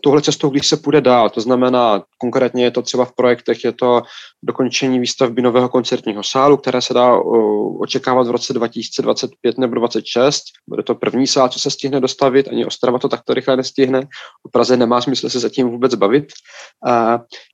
[0.01, 3.73] tuhle cestou, když se půjde dál, to znamená, konkrétně je to třeba v projektech, je
[3.73, 4.03] to
[4.43, 7.21] dokončení výstavby nového koncertního sálu, které se dá
[7.81, 10.43] očekávat v roce 2025 nebo 2026.
[10.69, 14.01] Bude to první sál, co se stihne dostavit, ani Ostrava to takto rychle nestihne.
[14.47, 16.27] O Praze nemá smysl se zatím vůbec bavit.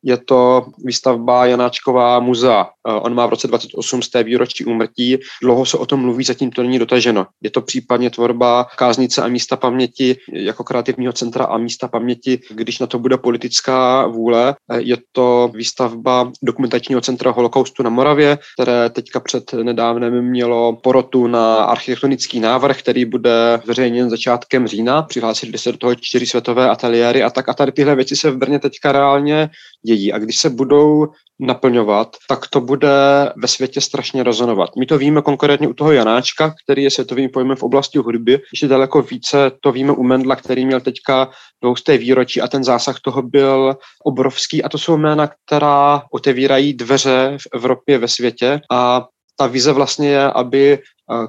[0.03, 2.71] Je to výstavba Janáčková muzea.
[3.01, 5.19] On má v roce 28 z té výročí úmrtí.
[5.43, 7.27] Dlouho se o tom mluví, zatím to není dotaženo.
[7.43, 12.04] Je to případně tvorba káznice a místa paměti jako kreativního centra a místa paměti,
[12.51, 14.55] když na to bude politická vůle.
[14.79, 21.57] Je to výstavba dokumentačního centra holokaustu na Moravě, které teďka před nedávnem mělo porotu na
[21.57, 25.03] architektonický návrh, který bude zveřejněn začátkem října.
[25.03, 28.37] Přihlásili se do toho čtyři světové ateliéry a tak a tady tyhle věci se v
[28.37, 29.51] Brně teďka reálně
[29.87, 30.13] dějí.
[30.13, 31.07] A když se budou
[31.41, 32.89] naplňovat, tak to bude
[33.37, 34.77] ve světě strašně rezonovat.
[34.79, 38.41] My to víme konkrétně u toho Janáčka, který je světovým pojmem v oblasti hudby.
[38.53, 41.31] Ještě daleko více to víme u Mendla, který měl teďka
[41.63, 44.63] dvousté výročí a ten zásah toho byl obrovský.
[44.63, 49.07] A to jsou jména, která otevírají dveře v Evropě, ve světě a
[49.37, 50.79] ta vize vlastně je, aby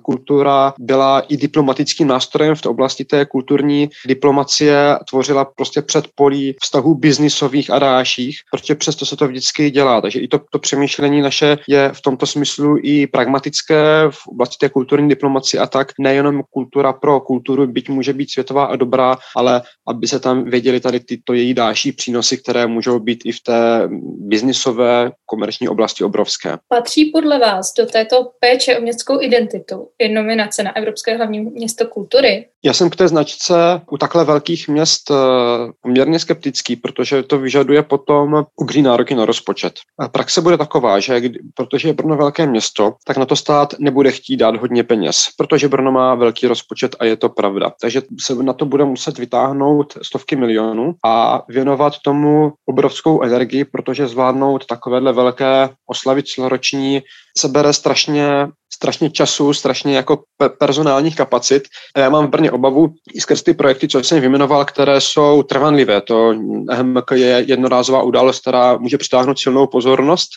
[0.03, 6.95] kultura byla i diplomatickým nástrojem v té oblasti té kulturní diplomacie, tvořila prostě předpolí vztahů
[6.95, 10.01] biznisových a dalších, protože přesto se to vždycky dělá.
[10.01, 14.69] Takže i to, to přemýšlení naše je v tomto smyslu i pragmatické v oblasti té
[14.69, 19.61] kulturní diplomacie a tak nejenom kultura pro kulturu, byť může být světová a dobrá, ale
[19.87, 23.89] aby se tam věděli tady tyto její další přínosy, které můžou být i v té
[24.17, 26.57] biznisové komerční oblasti obrovské.
[26.67, 31.39] Patří podle vás do této péče o městskou identitu titul je nominace na Evropské hlavní
[31.39, 32.47] město kultury.
[32.65, 35.15] Já jsem k té značce u takhle velkých měst eh,
[35.81, 39.73] poměrně skeptický, protože to vyžaduje potom ugří nároky na rozpočet.
[39.99, 41.21] A praxe bude taková, že
[41.55, 45.67] protože je Brno velké město, tak na to stát nebude chtít dát hodně peněz, protože
[45.67, 47.71] Brno má velký rozpočet a je to pravda.
[47.81, 54.07] Takže se na to bude muset vytáhnout stovky milionů a věnovat tomu obrovskou energii, protože
[54.07, 57.01] zvládnout takovéhle velké oslavy celoroční
[57.37, 60.23] se bere strašně, strašně času, strašně jako
[60.59, 61.63] personálních kapacit.
[61.95, 65.43] A já mám v Brně obavu i skrz ty projekty, co jsem vyjmenoval, které jsou
[65.43, 66.01] trvanlivé.
[66.01, 66.33] To
[66.71, 70.29] HMK je jednorázová událost, která může přitáhnout silnou pozornost,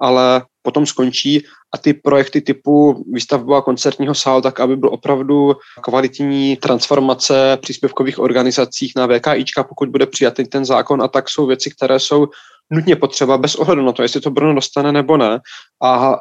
[0.00, 6.56] ale potom skončí a ty projekty typu výstavba koncertního sálu, tak aby byl opravdu kvalitní
[6.56, 12.00] transformace příspěvkových organizacích na VKIčka, pokud bude přijatý ten zákon a tak jsou věci, které
[12.00, 12.26] jsou
[12.70, 15.40] nutně potřeba bez ohledu na to, jestli to Brno dostane nebo ne.
[15.82, 16.18] A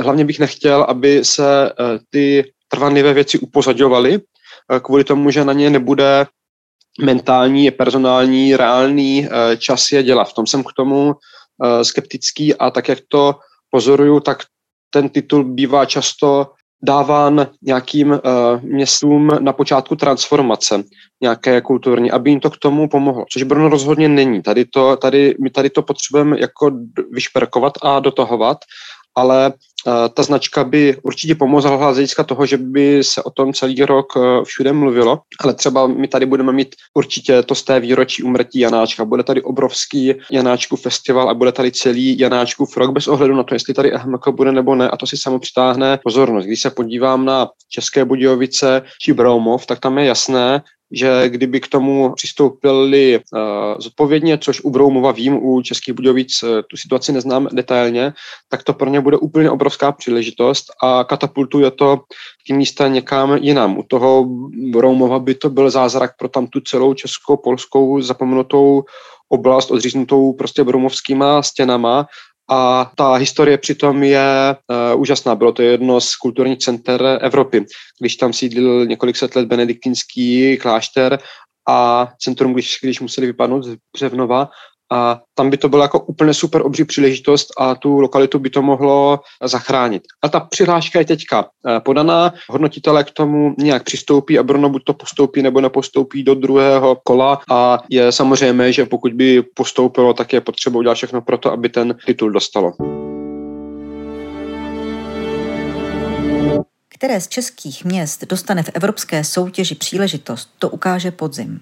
[0.00, 5.52] hlavně bych nechtěl, aby se eh, ty trvanlivé věci upozadňovaly, eh, kvůli tomu, že na
[5.52, 6.26] ně nebude
[7.00, 9.28] mentální, personální, reálný
[9.58, 10.24] čas je dělat.
[10.24, 11.14] V tom jsem k tomu
[11.82, 13.34] skeptický a tak, jak to
[13.70, 14.38] pozoruju, tak
[14.90, 16.46] ten titul bývá často
[16.82, 18.20] dáván nějakým
[18.62, 20.84] městům na počátku transformace
[21.22, 24.42] nějaké kulturní, aby jim to k tomu pomohlo, což Brno rozhodně není.
[24.42, 26.70] Tady to, tady, my tady to potřebujeme jako
[27.12, 28.58] vyšperkovat a dotahovat
[29.16, 29.52] ale
[30.14, 34.06] ta značka by určitě pomohla z hlediska toho, že by se o tom celý rok
[34.44, 39.04] všude mluvilo, ale třeba my tady budeme mít určitě to z té výročí umrtí Janáčka.
[39.04, 43.54] Bude tady obrovský Janáčku festival a bude tady celý Janáčkův rok bez ohledu na to,
[43.54, 46.44] jestli tady EHMK bude nebo ne a to si samo přitáhne pozornost.
[46.44, 50.62] Když se podívám na České Budějovice či Broumov, tak tam je jasné,
[50.96, 53.40] že kdyby k tomu přistoupili uh,
[53.78, 58.12] zodpovědně, což u Broumova vím, u Českých Budějovic uh, tu situaci neznám detailně,
[58.48, 62.00] tak to pro ně bude úplně obrovská příležitost a katapultuje to
[62.46, 63.78] tím místa někam jinam.
[63.78, 64.26] U toho
[64.70, 68.82] Broumova by to byl zázrak pro tam tu celou českou, polskou zapomenutou
[69.28, 72.06] oblast odříznutou prostě brumovskýma stěnama
[72.50, 74.56] a ta historie přitom je
[74.94, 75.34] uh, úžasná.
[75.34, 77.66] Bylo to jedno z kulturních center Evropy,
[78.00, 81.18] když tam sídlil několik set let benediktinský klášter
[81.68, 84.48] a centrum, když, když museli vypadnout z Břevnova
[84.92, 88.62] a tam by to byla jako úplně super obří příležitost a tu lokalitu by to
[88.62, 90.02] mohlo zachránit.
[90.22, 94.84] A ta přihláška je teďka eh, podaná, hodnotitelé k tomu nějak přistoupí a Brno buď
[94.84, 100.32] to postoupí nebo nepostoupí do druhého kola a je samozřejmě, že pokud by postoupilo, tak
[100.32, 102.72] je potřeba udělat všechno pro to, aby ten titul dostalo.
[106.88, 111.60] Které z českých měst dostane v evropské soutěži příležitost, to ukáže podzim.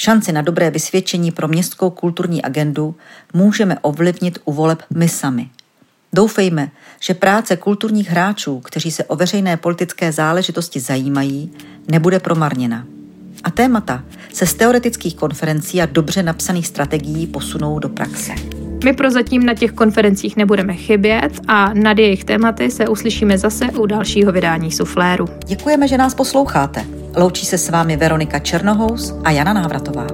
[0.00, 2.94] Šanci na dobré vysvědčení pro městskou kulturní agendu
[3.32, 5.48] můžeme ovlivnit u voleb my sami.
[6.12, 6.70] Doufejme,
[7.00, 11.52] že práce kulturních hráčů, kteří se o veřejné politické záležitosti zajímají,
[11.88, 12.86] nebude promarněna.
[13.44, 18.32] A témata se z teoretických konferencí a dobře napsaných strategií posunou do praxe.
[18.84, 23.86] My prozatím na těch konferencích nebudeme chybět a nad jejich tématy se uslyšíme zase u
[23.86, 25.26] dalšího vydání Sufléru.
[25.46, 26.84] Děkujeme, že nás posloucháte.
[27.16, 30.06] Loučí se s vámi Veronika Černohous a Jana Návratová.